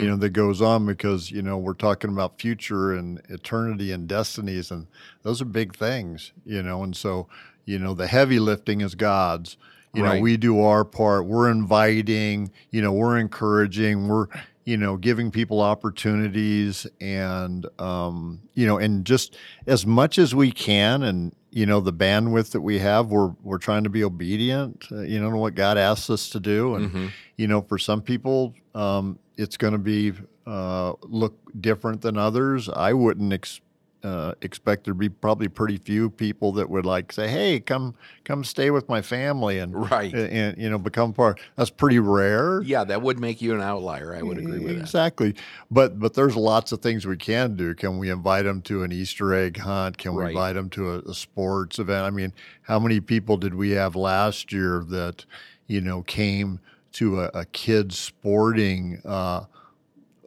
you 0.00 0.08
know, 0.08 0.16
that 0.16 0.30
goes 0.30 0.62
on 0.62 0.86
because 0.86 1.30
you 1.30 1.42
know 1.42 1.58
we're 1.58 1.74
talking 1.74 2.10
about 2.10 2.40
future 2.40 2.94
and 2.94 3.20
eternity 3.28 3.92
and 3.92 4.08
destinies, 4.08 4.70
and 4.70 4.86
those 5.22 5.42
are 5.42 5.46
big 5.46 5.74
things. 5.76 6.32
You 6.46 6.62
know, 6.62 6.82
and 6.82 6.96
so 6.96 7.28
you 7.66 7.78
know 7.78 7.92
the 7.94 8.06
heavy 8.06 8.38
lifting 8.38 8.80
is 8.80 8.94
God's. 8.94 9.56
You 9.94 10.02
know, 10.02 10.10
we 10.22 10.36
do 10.36 10.60
our 10.60 10.84
part. 10.84 11.26
We're 11.26 11.50
inviting. 11.50 12.50
You 12.70 12.82
know, 12.82 12.92
we're 12.92 13.18
encouraging. 13.18 14.08
We're 14.08 14.26
you 14.64 14.76
know 14.76 14.96
giving 14.96 15.30
people 15.30 15.60
opportunities 15.60 16.86
and 17.00 17.66
um, 17.78 18.40
you 18.54 18.66
know 18.66 18.78
and 18.78 19.04
just 19.04 19.36
as 19.66 19.86
much 19.86 20.18
as 20.18 20.34
we 20.34 20.50
can 20.50 21.02
and 21.02 21.34
you 21.50 21.66
know 21.66 21.80
the 21.80 21.92
bandwidth 21.92 22.50
that 22.52 22.62
we 22.62 22.78
have 22.78 23.08
we're 23.08 23.34
we're 23.42 23.58
trying 23.58 23.84
to 23.84 23.90
be 23.90 24.02
obedient 24.02 24.86
uh, 24.90 25.00
you 25.02 25.20
know 25.20 25.30
to 25.30 25.36
what 25.36 25.54
god 25.54 25.76
asks 25.78 26.08
us 26.10 26.28
to 26.30 26.40
do 26.40 26.74
and 26.76 27.12
you 27.36 27.46
know 27.46 27.60
for 27.60 27.78
some 27.78 28.00
people 28.00 28.54
um, 28.74 29.18
it's 29.36 29.56
going 29.56 29.72
to 29.72 29.78
be 29.78 30.12
uh, 30.46 30.92
look 31.02 31.38
different 31.60 32.00
than 32.00 32.16
others 32.16 32.68
i 32.70 32.92
wouldn't 32.92 33.32
ex- 33.32 33.60
uh, 34.04 34.34
expect 34.42 34.84
there'd 34.84 34.98
be 34.98 35.08
probably 35.08 35.48
pretty 35.48 35.78
few 35.78 36.10
people 36.10 36.52
that 36.52 36.68
would 36.68 36.84
like 36.84 37.10
say 37.10 37.26
hey 37.26 37.58
come 37.58 37.94
come 38.24 38.44
stay 38.44 38.70
with 38.70 38.86
my 38.88 39.00
family 39.00 39.58
and 39.58 39.74
Right. 39.90 40.12
and, 40.12 40.30
and, 40.30 40.58
you 40.58 40.68
know 40.68 40.78
become 40.78 41.12
part 41.14 41.40
that's 41.56 41.70
pretty 41.70 41.98
rare 41.98 42.60
Yeah, 42.62 42.84
that 42.84 43.00
would 43.02 43.18
make 43.18 43.40
you 43.40 43.54
an 43.54 43.62
outlier. 43.62 44.14
I 44.14 44.22
would 44.22 44.38
agree 44.38 44.58
with 44.60 44.74
that. 44.76 44.82
Exactly, 44.82 45.34
but 45.70 45.98
but 45.98 46.14
there's 46.14 46.36
lots 46.36 46.70
of 46.72 46.80
things 46.80 47.06
we 47.06 47.16
can 47.16 47.56
do. 47.56 47.74
Can 47.74 47.98
we 47.98 48.10
invite 48.10 48.44
them 48.44 48.60
to 48.62 48.82
an 48.82 48.92
Easter 48.92 49.32
egg 49.32 49.56
hunt? 49.56 49.96
Can 49.98 50.14
we 50.14 50.22
Right. 50.22 50.30
invite 50.30 50.54
them 50.54 50.68
to 50.70 50.92
a, 50.94 50.98
a 51.00 51.14
sports 51.14 51.78
event? 51.78 52.04
I 52.04 52.10
mean, 52.10 52.32
how 52.62 52.78
many 52.78 53.00
people 53.00 53.36
did 53.38 53.54
we 53.54 53.70
have 53.70 53.96
last 53.96 54.52
year 54.52 54.84
that 54.88 55.24
you 55.66 55.80
know 55.80 56.02
came 56.02 56.60
to 56.92 57.22
a, 57.22 57.30
a 57.34 57.44
kids 57.46 57.98
sporting 57.98 59.00
uh, 59.04 59.44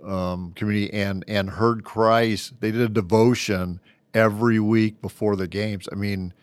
um, 0.08 0.54
community 0.56 0.92
and 0.94 1.24
and 1.28 1.50
heard 1.52 1.84
Christ? 1.84 2.54
They 2.62 2.72
did 2.72 2.82
a 2.82 2.90
devotion 2.90 3.80
every 4.14 4.60
week 4.60 5.02
before 5.02 5.36
the 5.36 5.48
games. 5.48 5.88
I 5.92 5.96
mean. 5.96 6.34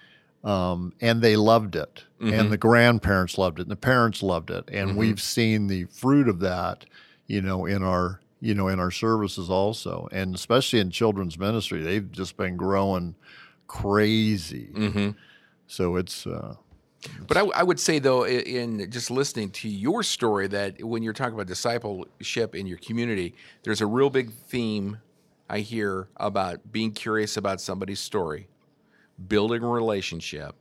Um, 0.42 0.92
and 1.00 1.23
they 1.23 1.37
loved 1.37 1.75
it, 1.75 2.04
and 2.21 2.52
the 2.52 2.59
grandparents 2.59 3.38
loved 3.38 3.61
it, 3.61 3.62
and 3.62 3.71
the 3.71 3.76
parents 3.76 4.23
loved 4.23 4.50
it, 4.50 4.68
and 4.71 4.94
we've 4.94 5.18
seen 5.18 5.68
the 5.68 5.85
fruit 5.87 6.28
of 6.28 6.40
that, 6.40 6.85
you 7.26 7.40
know, 7.40 7.64
in 7.64 7.83
our 7.83 8.21
you 8.42 8.54
know 8.54 8.68
in 8.68 8.78
our 8.78 8.90
services 8.90 9.49
also, 9.49 10.06
and 10.12 10.35
especially 10.35 10.80
in 10.80 10.90
children's 10.90 11.38
ministry, 11.38 11.80
they've 11.80 12.12
just 12.12 12.37
been 12.37 12.59
growing 12.59 13.14
crazy. 13.68 14.66
hmm 14.75 15.11
So 15.66 15.97
it's 15.97 16.26
uh, 16.26 16.56
But 17.26 17.37
I, 17.37 17.40
I 17.40 17.62
would 17.62 17.80
say 17.80 17.99
though, 17.99 18.26
in 18.26 18.90
just 18.90 19.11
listening 19.11 19.50
to 19.50 19.68
your 19.68 20.02
story, 20.02 20.46
that 20.49 20.82
when 20.82 21.02
you're 21.02 21.12
talking 21.12 21.34
about 21.34 21.46
discipleship 21.46 22.54
in 22.54 22.66
your 22.66 22.78
community, 22.78 23.34
there's 23.62 23.80
a 23.80 23.87
real 23.87 24.11
big 24.11 24.32
theme 24.32 24.99
I 25.49 25.61
hear 25.61 26.08
about 26.16 26.73
being 26.73 26.92
curious 26.92 27.37
about 27.37 27.61
somebody's 27.61 28.00
story, 28.00 28.49
building 29.28 29.62
a 29.62 29.68
relationship, 29.68 30.54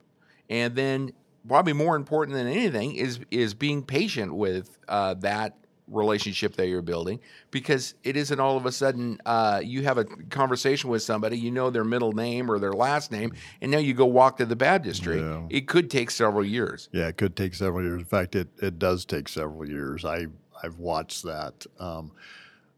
and 0.49 0.75
then 0.75 1.13
probably 1.47 1.73
more 1.73 1.95
important 1.95 2.37
than 2.37 2.47
anything 2.47 2.95
is 2.95 3.19
is 3.31 3.53
being 3.53 3.83
patient 3.83 4.33
with 4.33 4.77
uh, 4.87 5.13
that 5.15 5.55
relationship 5.87 6.55
that 6.55 6.67
you're 6.67 6.81
building 6.81 7.19
because 7.51 7.93
it 8.03 8.15
isn't 8.15 8.39
all 8.39 8.55
of 8.55 8.65
a 8.65 8.71
sudden 8.71 9.19
uh, 9.25 9.59
you 9.63 9.83
have 9.83 9.97
a 9.97 10.05
conversation 10.05 10.89
with 10.89 11.01
somebody 11.03 11.37
you 11.37 11.51
know 11.51 11.69
their 11.69 11.83
middle 11.83 12.13
name 12.13 12.49
or 12.49 12.57
their 12.57 12.71
last 12.73 13.11
name 13.11 13.33
and 13.61 13.69
now 13.71 13.77
you 13.77 13.93
go 13.93 14.05
walk 14.05 14.37
to 14.37 14.45
the 14.45 14.55
baptistry 14.55 15.19
Yeah. 15.19 15.45
it 15.49 15.67
could 15.67 15.91
take 15.91 16.09
several 16.09 16.45
years 16.45 16.87
yeah, 16.93 17.07
it 17.07 17.17
could 17.17 17.35
take 17.35 17.53
several 17.53 17.83
years. 17.83 17.99
In 17.99 18.05
fact, 18.05 18.35
it 18.35 18.47
it 18.61 18.79
does 18.79 19.03
take 19.05 19.27
several 19.27 19.67
years. 19.67 20.05
I 20.05 20.27
I've 20.63 20.79
watched 20.79 21.23
that. 21.23 21.65
Um, 21.79 22.11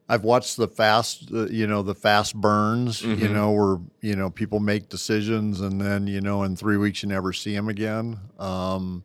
I've 0.07 0.23
watched 0.23 0.57
the 0.57 0.67
fast, 0.67 1.29
uh, 1.33 1.47
you 1.47 1.65
know, 1.67 1.81
the 1.81 1.95
fast 1.95 2.35
burns, 2.35 3.01
you 3.01 3.27
know, 3.27 3.51
where 3.51 3.77
you 4.01 4.15
know 4.15 4.29
people 4.29 4.59
make 4.59 4.89
decisions 4.89 5.61
and 5.61 5.79
then 5.81 6.07
you 6.07 6.21
know 6.21 6.43
in 6.43 6.55
three 6.55 6.77
weeks 6.77 7.03
you 7.03 7.09
never 7.09 7.33
see 7.33 7.53
them 7.55 7.69
again. 7.69 8.19
Um, 8.39 9.03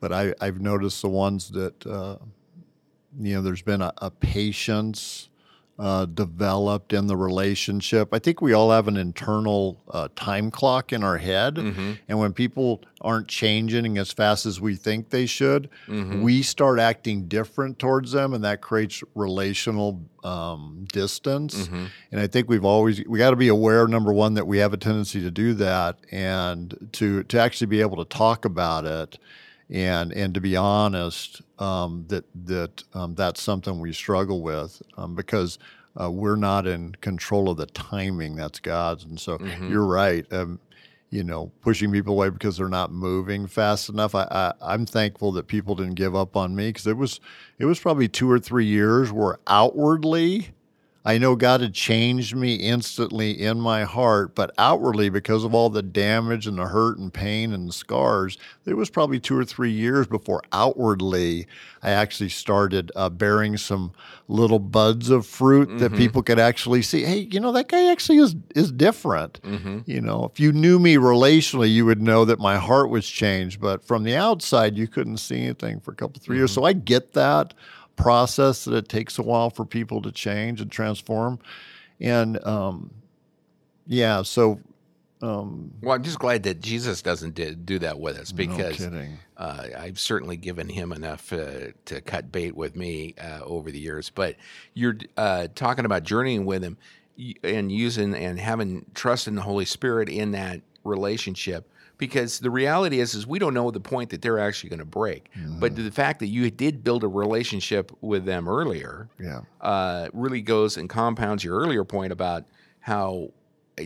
but 0.00 0.12
I 0.12 0.34
I've 0.40 0.60
noticed 0.60 1.02
the 1.02 1.08
ones 1.08 1.50
that 1.50 1.86
uh, 1.86 2.16
you 3.18 3.34
know 3.34 3.42
there's 3.42 3.62
been 3.62 3.82
a, 3.82 3.92
a 3.98 4.10
patience 4.10 5.28
uh, 5.78 6.04
developed 6.04 6.92
in 6.92 7.06
the 7.06 7.16
relationship. 7.16 8.10
I 8.12 8.18
think 8.18 8.40
we 8.42 8.52
all 8.52 8.70
have 8.70 8.88
an 8.88 8.96
internal 8.96 9.82
uh, 9.90 10.08
time 10.14 10.50
clock 10.50 10.92
in 10.92 11.02
our 11.02 11.18
head, 11.18 11.56
and 12.08 12.18
when 12.18 12.32
people 12.34 12.82
aren't 13.00 13.26
changing 13.26 13.98
as 13.98 14.12
fast 14.12 14.46
as 14.46 14.60
we 14.60 14.76
think 14.76 15.10
they 15.10 15.26
should, 15.26 15.68
we 16.22 16.42
start 16.42 16.78
acting 16.78 17.26
different 17.26 17.78
towards 17.78 18.12
them, 18.12 18.32
and 18.34 18.44
that 18.44 18.60
creates 18.60 19.02
relational 19.14 20.00
um, 20.22 20.86
distance. 20.92 21.68
And 22.12 22.20
I 22.20 22.28
think 22.28 22.48
we've 22.48 22.64
always 22.66 23.02
we 23.08 23.18
got 23.18 23.30
to 23.30 23.36
be 23.36 23.48
aware, 23.48 23.88
number 23.88 24.12
one, 24.12 24.34
that 24.34 24.46
we 24.46 24.58
have 24.58 24.72
a 24.72 24.76
tendency 24.76 25.20
to 25.22 25.30
do 25.30 25.54
that, 25.54 25.98
and 26.12 26.90
to 26.92 27.24
to 27.24 27.40
actually 27.40 27.68
be 27.68 27.80
able 27.80 27.96
to 28.04 28.04
talk 28.16 28.44
about 28.44 28.84
it 28.84 29.18
and 29.72 30.12
and 30.12 30.34
to 30.34 30.40
be 30.40 30.54
honest, 30.54 31.40
um, 31.58 32.04
that 32.08 32.24
that 32.44 32.84
um, 32.94 33.14
that's 33.14 33.42
something 33.42 33.80
we 33.80 33.92
struggle 33.92 34.42
with 34.42 34.80
um, 34.98 35.14
because 35.14 35.58
uh, 36.00 36.10
we're 36.10 36.36
not 36.36 36.66
in 36.66 36.92
control 37.00 37.48
of 37.48 37.56
the 37.56 37.66
timing. 37.66 38.36
That's 38.36 38.60
God's, 38.60 39.04
and 39.04 39.18
so 39.18 39.38
you're 39.68 39.86
right. 39.86 40.30
Um, 40.30 40.60
you 41.08 41.24
know, 41.24 41.52
pushing 41.60 41.92
people 41.92 42.14
away 42.14 42.30
because 42.30 42.56
they're 42.56 42.68
not 42.68 42.90
moving 42.90 43.46
fast 43.46 43.88
enough. 43.88 44.14
I, 44.14 44.22
I 44.30 44.52
I'm 44.62 44.86
thankful 44.86 45.32
that 45.32 45.46
people 45.46 45.74
didn't 45.74 45.94
give 45.94 46.14
up 46.14 46.36
on 46.36 46.54
me 46.54 46.68
because 46.68 46.86
it 46.86 46.96
was 46.96 47.20
it 47.58 47.64
was 47.64 47.80
probably 47.80 48.08
two 48.08 48.30
or 48.30 48.38
three 48.38 48.66
years 48.66 49.10
where 49.10 49.38
outwardly 49.46 50.50
I 51.04 51.18
know 51.18 51.34
God 51.34 51.60
had 51.60 51.74
changed 51.74 52.36
me 52.36 52.54
instantly 52.54 53.40
in 53.40 53.60
my 53.60 53.82
heart, 53.82 54.34
but 54.34 54.52
outwardly, 54.56 55.08
because 55.08 55.42
of 55.42 55.54
all 55.54 55.68
the 55.68 55.82
damage 55.82 56.46
and 56.46 56.58
the 56.58 56.66
hurt 56.66 56.98
and 56.98 57.12
pain 57.12 57.52
and 57.52 57.68
the 57.68 57.72
scars, 57.72 58.38
it 58.64 58.74
was 58.74 58.88
probably 58.88 59.18
two 59.18 59.36
or 59.36 59.44
three 59.44 59.72
years 59.72 60.06
before 60.06 60.42
outwardly 60.52 61.46
I 61.82 61.90
actually 61.90 62.28
started 62.28 62.92
uh, 62.94 63.08
bearing 63.08 63.56
some 63.56 63.92
little 64.28 64.60
buds 64.60 65.10
of 65.10 65.26
fruit 65.26 65.78
that 65.78 65.86
mm-hmm. 65.86 65.96
people 65.96 66.22
could 66.22 66.38
actually 66.38 66.82
see. 66.82 67.02
Hey, 67.02 67.28
you 67.30 67.40
know 67.40 67.50
that 67.52 67.68
guy 67.68 67.90
actually 67.90 68.18
is 68.18 68.36
is 68.54 68.70
different. 68.70 69.42
Mm-hmm. 69.42 69.80
You 69.86 70.00
know, 70.00 70.30
if 70.32 70.38
you 70.38 70.52
knew 70.52 70.78
me 70.78 70.94
relationally, 70.94 71.72
you 71.72 71.84
would 71.84 72.00
know 72.00 72.24
that 72.24 72.38
my 72.38 72.56
heart 72.56 72.88
was 72.88 73.08
changed, 73.08 73.60
but 73.60 73.84
from 73.84 74.04
the 74.04 74.14
outside, 74.14 74.76
you 74.76 74.86
couldn't 74.86 75.16
see 75.16 75.42
anything 75.42 75.80
for 75.80 75.90
a 75.90 75.96
couple 75.96 76.20
three 76.22 76.36
years. 76.36 76.52
Mm-hmm. 76.52 76.60
So 76.60 76.66
I 76.66 76.72
get 76.72 77.14
that 77.14 77.54
process 77.96 78.64
that 78.64 78.74
it 78.74 78.88
takes 78.88 79.18
a 79.18 79.22
while 79.22 79.50
for 79.50 79.64
people 79.64 80.02
to 80.02 80.12
change 80.12 80.60
and 80.60 80.70
transform. 80.70 81.38
And 82.00 82.44
um, 82.44 82.90
yeah, 83.86 84.22
so 84.22 84.60
um, 85.22 85.72
Well, 85.80 85.94
I'm 85.94 86.02
just 86.02 86.18
glad 86.18 86.42
that 86.44 86.60
Jesus 86.60 87.00
doesn't 87.02 87.34
do 87.64 87.78
that 87.78 88.00
with 88.00 88.18
us 88.18 88.32
no 88.32 88.36
because 88.36 88.76
kidding. 88.76 89.18
uh, 89.36 89.66
I've 89.78 90.00
certainly 90.00 90.36
given 90.36 90.68
him 90.68 90.92
enough 90.92 91.32
uh, 91.32 91.68
to 91.84 92.00
cut 92.00 92.32
bait 92.32 92.56
with 92.56 92.74
me 92.74 93.14
uh, 93.22 93.40
over 93.44 93.70
the 93.70 93.78
years. 93.78 94.10
But 94.10 94.36
you're 94.74 94.96
uh, 95.16 95.48
talking 95.54 95.84
about 95.84 96.02
journeying 96.02 96.44
with 96.44 96.64
him 96.64 96.76
and 97.44 97.70
using 97.70 98.14
and 98.14 98.40
having 98.40 98.86
trust 98.94 99.28
in 99.28 99.36
the 99.36 99.42
Holy 99.42 99.64
Spirit 99.64 100.08
in 100.08 100.32
that 100.32 100.60
relationship. 100.82 101.68
Because 101.98 102.40
the 102.40 102.50
reality 102.50 102.98
is, 102.98 103.14
is 103.14 103.26
we 103.26 103.38
don't 103.38 103.54
know 103.54 103.70
the 103.70 103.78
point 103.80 104.10
that 104.10 104.22
they're 104.22 104.38
actually 104.40 104.70
going 104.70 104.80
to 104.80 104.84
break. 104.84 105.30
But 105.60 105.76
the 105.76 105.90
fact 105.90 106.18
that 106.20 106.26
you 106.26 106.50
did 106.50 106.82
build 106.82 107.04
a 107.04 107.08
relationship 107.08 107.92
with 108.00 108.24
them 108.24 108.48
earlier, 108.48 109.08
Yeah. 109.20 109.42
uh, 109.60 110.08
really 110.12 110.42
goes 110.42 110.76
and 110.76 110.88
compounds 110.88 111.44
your 111.44 111.58
earlier 111.58 111.84
point 111.84 112.12
about 112.12 112.44
how 112.80 113.30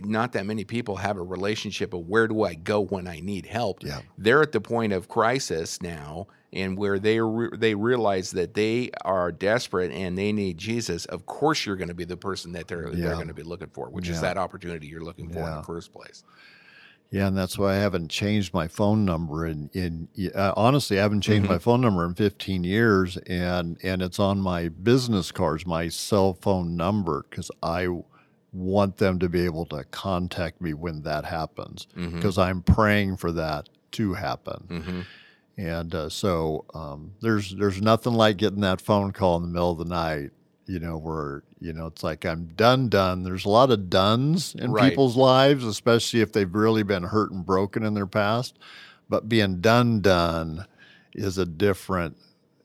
not 0.03 0.33
that 0.33 0.45
many 0.45 0.63
people 0.65 0.97
have 0.97 1.17
a 1.17 1.21
relationship 1.21 1.93
of 1.93 2.07
where 2.09 2.27
do 2.27 2.43
I 2.43 2.55
go 2.55 2.81
when 2.81 3.07
I 3.07 3.19
need 3.21 3.45
help. 3.45 3.83
Yeah. 3.83 4.01
They're 4.17 4.41
at 4.41 4.51
the 4.51 4.59
point 4.61 4.91
of 4.93 5.07
crisis 5.07 5.81
now, 5.81 6.27
and 6.51 6.77
where 6.77 6.97
they 6.99 7.21
re- 7.21 7.49
they 7.55 7.73
realize 7.75 8.31
that 8.31 8.53
they 8.53 8.89
are 9.05 9.31
desperate 9.31 9.91
and 9.91 10.17
they 10.17 10.31
need 10.33 10.57
Jesus, 10.57 11.05
of 11.05 11.25
course 11.25 11.65
you're 11.65 11.75
going 11.77 11.87
to 11.89 11.93
be 11.93 12.03
the 12.05 12.17
person 12.17 12.51
that 12.53 12.67
they're 12.67 12.89
they're 12.89 13.15
going 13.15 13.27
to 13.27 13.33
be 13.33 13.43
looking 13.43 13.69
for, 13.69 13.89
which 13.89 14.09
is 14.09 14.19
that 14.21 14.37
opportunity 14.37 14.87
you're 14.87 15.03
looking 15.03 15.29
for 15.29 15.39
in 15.39 15.55
the 15.55 15.63
first 15.63 15.93
place. 15.93 16.23
Yeah, 17.09 17.27
and 17.27 17.37
that's 17.37 17.57
why 17.57 17.73
I 17.73 17.77
haven't 17.77 18.09
changed 18.09 18.53
my 18.53 18.67
phone 18.67 19.05
number. 19.05 19.45
In 19.45 19.69
in 19.73 20.09
uh, 20.35 20.53
honestly, 20.57 20.99
I 20.99 21.03
haven't 21.03 21.21
changed 21.21 21.43
Mm-hmm. 21.45 21.53
my 21.53 21.59
phone 21.59 21.81
number 21.81 22.05
in 22.05 22.13
15 22.15 22.63
years, 22.63 23.15
and 23.27 23.77
and 23.83 24.01
it's 24.01 24.19
on 24.19 24.39
my 24.41 24.67
business 24.69 25.31
cards, 25.31 25.65
my 25.65 25.87
cell 25.87 26.33
phone 26.33 26.75
number, 26.75 27.25
because 27.29 27.49
I 27.63 27.87
want 28.53 28.97
them 28.97 29.19
to 29.19 29.29
be 29.29 29.45
able 29.45 29.65
to 29.67 29.83
contact 29.85 30.61
me 30.61 30.73
when 30.73 31.03
that 31.03 31.23
happens, 31.25 31.87
Mm-hmm. 31.95 32.15
because 32.15 32.37
I'm 32.37 32.61
praying 32.61 33.17
for 33.17 33.31
that 33.33 33.69
to 33.93 34.13
happen. 34.13 34.65
hmm 34.83 35.01
And 35.57 35.95
uh, 35.95 36.09
so 36.09 36.65
um, 36.73 37.13
there's 37.21 37.55
there's 37.55 37.81
nothing 37.81 38.13
like 38.13 38.37
getting 38.37 38.61
that 38.61 38.81
phone 38.81 39.11
call 39.11 39.37
in 39.37 39.43
the 39.43 39.47
middle 39.47 39.71
of 39.71 39.77
the 39.79 39.85
night, 39.85 40.31
you 40.67 40.79
know, 40.79 40.97
where 40.97 41.43
you 41.59 41.73
know 41.73 41.87
it's 41.87 42.03
like 42.03 42.25
I'm 42.25 42.45
done, 42.55 42.89
done. 42.89 43.23
There's 43.23 43.45
a 43.45 43.49
lot 43.49 43.71
of 43.71 43.89
duns 43.89 44.53
in 44.55 44.71
Right. 44.71 44.89
people's 44.91 45.15
lives, 45.15 45.63
especially 45.63 46.21
if 46.21 46.31
they've 46.33 46.53
really 46.53 46.83
been 46.83 47.03
hurt 47.03 47.31
and 47.31 47.45
broken 47.45 47.83
in 47.83 47.93
their 47.93 48.05
past. 48.07 48.59
But 49.09 49.29
being 49.29 49.61
done, 49.61 50.01
done 50.01 50.65
is 51.13 51.37
a 51.37 51.45
different 51.45 52.17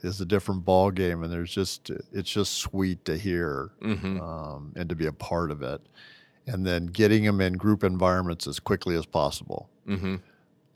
is 0.02 0.20
a 0.20 0.26
different 0.26 0.64
ball 0.64 0.90
game, 0.90 1.22
and 1.22 1.32
there's 1.32 1.54
just 1.54 1.90
it's 2.12 2.30
just 2.30 2.54
sweet 2.54 3.04
to 3.04 3.16
hear 3.16 3.70
hmm 3.80 4.18
um, 4.20 4.72
and 4.76 4.88
to 4.88 4.96
be 4.96 5.06
a 5.06 5.12
part 5.12 5.52
of 5.52 5.62
it, 5.62 5.80
and 6.46 6.66
then 6.66 6.86
getting 6.86 7.24
them 7.24 7.40
in 7.40 7.52
group 7.54 7.84
environments 7.84 8.46
as 8.48 8.58
quickly 8.58 8.96
as 8.96 9.06
possible, 9.06 9.70
hmm 9.86 10.16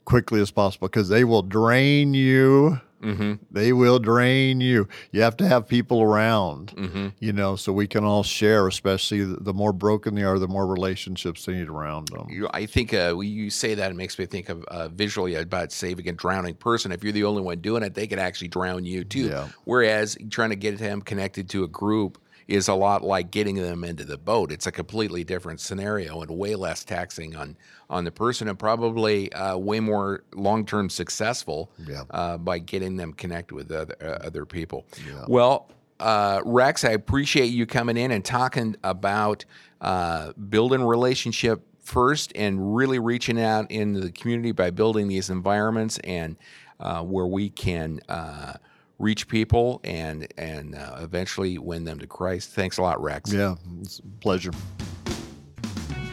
quickly 0.07 0.39
as 0.39 0.51
possible, 0.51 0.87
because 0.87 1.09
they 1.09 1.25
will 1.25 1.41
drain 1.41 2.13
you. 2.13 2.79
hmm 3.01 3.33
They 3.51 3.73
will 3.73 3.99
drain 3.99 4.61
you. 4.61 4.87
You 5.11 5.21
have 5.21 5.35
to 5.37 5.47
have 5.47 5.67
people 5.67 6.01
around, 6.01 6.71
hmm 6.71 7.07
you 7.19 7.33
know, 7.33 7.57
so 7.57 7.73
we 7.73 7.87
can 7.87 8.05
all 8.05 8.23
share. 8.23 8.69
Especially 8.69 9.25
the, 9.25 9.53
more 9.53 9.73
broken 9.73 10.15
they 10.15 10.23
are, 10.23 10.39
the 10.39 10.47
more 10.47 10.65
relationships 10.65 11.43
they 11.45 11.55
need 11.55 11.67
around 11.67 12.07
them. 12.07 12.25
You, 12.29 12.47
I 12.53 12.65
think 12.65 12.93
uh, 12.93 13.19
you 13.19 13.49
say 13.49 13.75
that, 13.75 13.91
it 13.91 13.95
makes 13.95 14.17
me 14.17 14.25
think 14.25 14.47
of 14.47 14.63
uh, 14.63 14.87
visually 14.87 15.35
about 15.35 15.73
saving 15.73 16.07
a 16.07 16.13
drowning 16.13 16.55
person. 16.55 16.93
If 16.93 17.03
you're 17.03 17.11
the 17.11 17.25
only 17.25 17.41
one 17.41 17.59
doing 17.59 17.83
it, 17.83 17.93
they 17.93 18.07
could 18.07 18.19
actually 18.19 18.47
drown 18.47 18.85
you 18.85 19.03
too. 19.03 19.27
Yeah. 19.27 19.49
Whereas 19.65 20.17
trying 20.29 20.51
to 20.51 20.55
get 20.55 20.79
them 20.79 21.01
connected 21.01 21.49
to 21.49 21.65
a 21.65 21.67
group 21.67 22.17
is 22.47 22.67
a 22.67 22.73
lot 22.73 23.03
like 23.03 23.29
getting 23.31 23.55
them 23.55 23.83
into 23.83 24.05
the 24.05 24.17
boat. 24.17 24.51
It's 24.51 24.67
a 24.67 24.71
completely 24.71 25.23
different 25.23 25.59
scenario 25.59 26.21
and 26.21 26.31
way 26.31 26.55
less 26.55 26.83
taxing 26.83 27.35
on 27.35 27.57
on 27.89 28.03
the 28.03 28.11
person, 28.11 28.47
and 28.49 28.59
probably 28.59 29.31
uh, 29.33 29.57
way 29.57 29.79
more 29.79 30.23
long 30.33 30.65
term 30.65 30.89
successful 30.89 31.71
Yeah. 31.87 32.03
uh, 32.09 32.37
by 32.37 32.59
getting 32.59 32.97
them 32.97 33.13
connected 33.13 33.55
with 33.55 33.71
other, 33.71 33.95
uh, 34.01 34.25
other 34.27 34.45
people. 34.45 34.85
Yeah. 35.07 35.23
Well, 35.27 35.69
uh, 35.99 36.41
Rex, 36.45 36.83
I 36.83 36.91
appreciate 36.91 37.47
you 37.47 37.65
coming 37.65 37.95
in 37.97 38.11
and 38.11 38.23
talking 38.25 38.75
about 38.83 39.45
uh, 39.81 40.33
building 40.33 40.83
relationship 40.83 41.61
first 41.79 42.33
and 42.35 42.75
really 42.75 42.99
reaching 42.99 43.41
out 43.41 43.71
into 43.71 44.01
the 44.01 44.11
community 44.11 44.51
by 44.51 44.69
building 44.69 45.07
these 45.07 45.29
environments 45.29 45.97
and 45.99 46.35
uh, 46.81 47.01
where 47.01 47.25
we 47.25 47.49
can 47.49 48.01
uh, 48.09 48.53
reach 48.99 49.27
people 49.27 49.79
and 49.83 50.27
and 50.37 50.75
uh, 50.75 50.97
eventually 50.99 51.57
win 51.57 51.83
them 51.83 51.99
to 51.99 52.07
Christ. 52.07 52.51
Thanks 52.51 52.77
a 52.77 52.81
lot, 52.81 53.01
Rex. 53.01 53.31
Yeah, 53.31 53.55
it's 53.81 53.99
a 53.99 54.03
pleasure. 54.21 54.51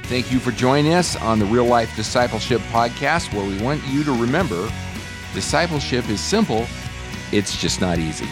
Thank 0.05 0.31
you 0.31 0.39
for 0.39 0.51
joining 0.51 0.93
us 0.93 1.17
on 1.17 1.39
the 1.39 1.47
Real 1.47 1.65
Life 1.65 1.97
Discipleship 1.97 2.61
Podcast, 2.71 3.33
where 3.33 3.47
we 3.47 3.61
want 3.63 3.83
you 3.87 4.05
to 4.05 4.13
remember 4.13 4.71
discipleship 5.33 6.09
is 6.09 6.21
simple, 6.21 6.67
it's 7.33 7.61
just 7.61 7.81
not 7.81 7.99
easy. 7.99 8.29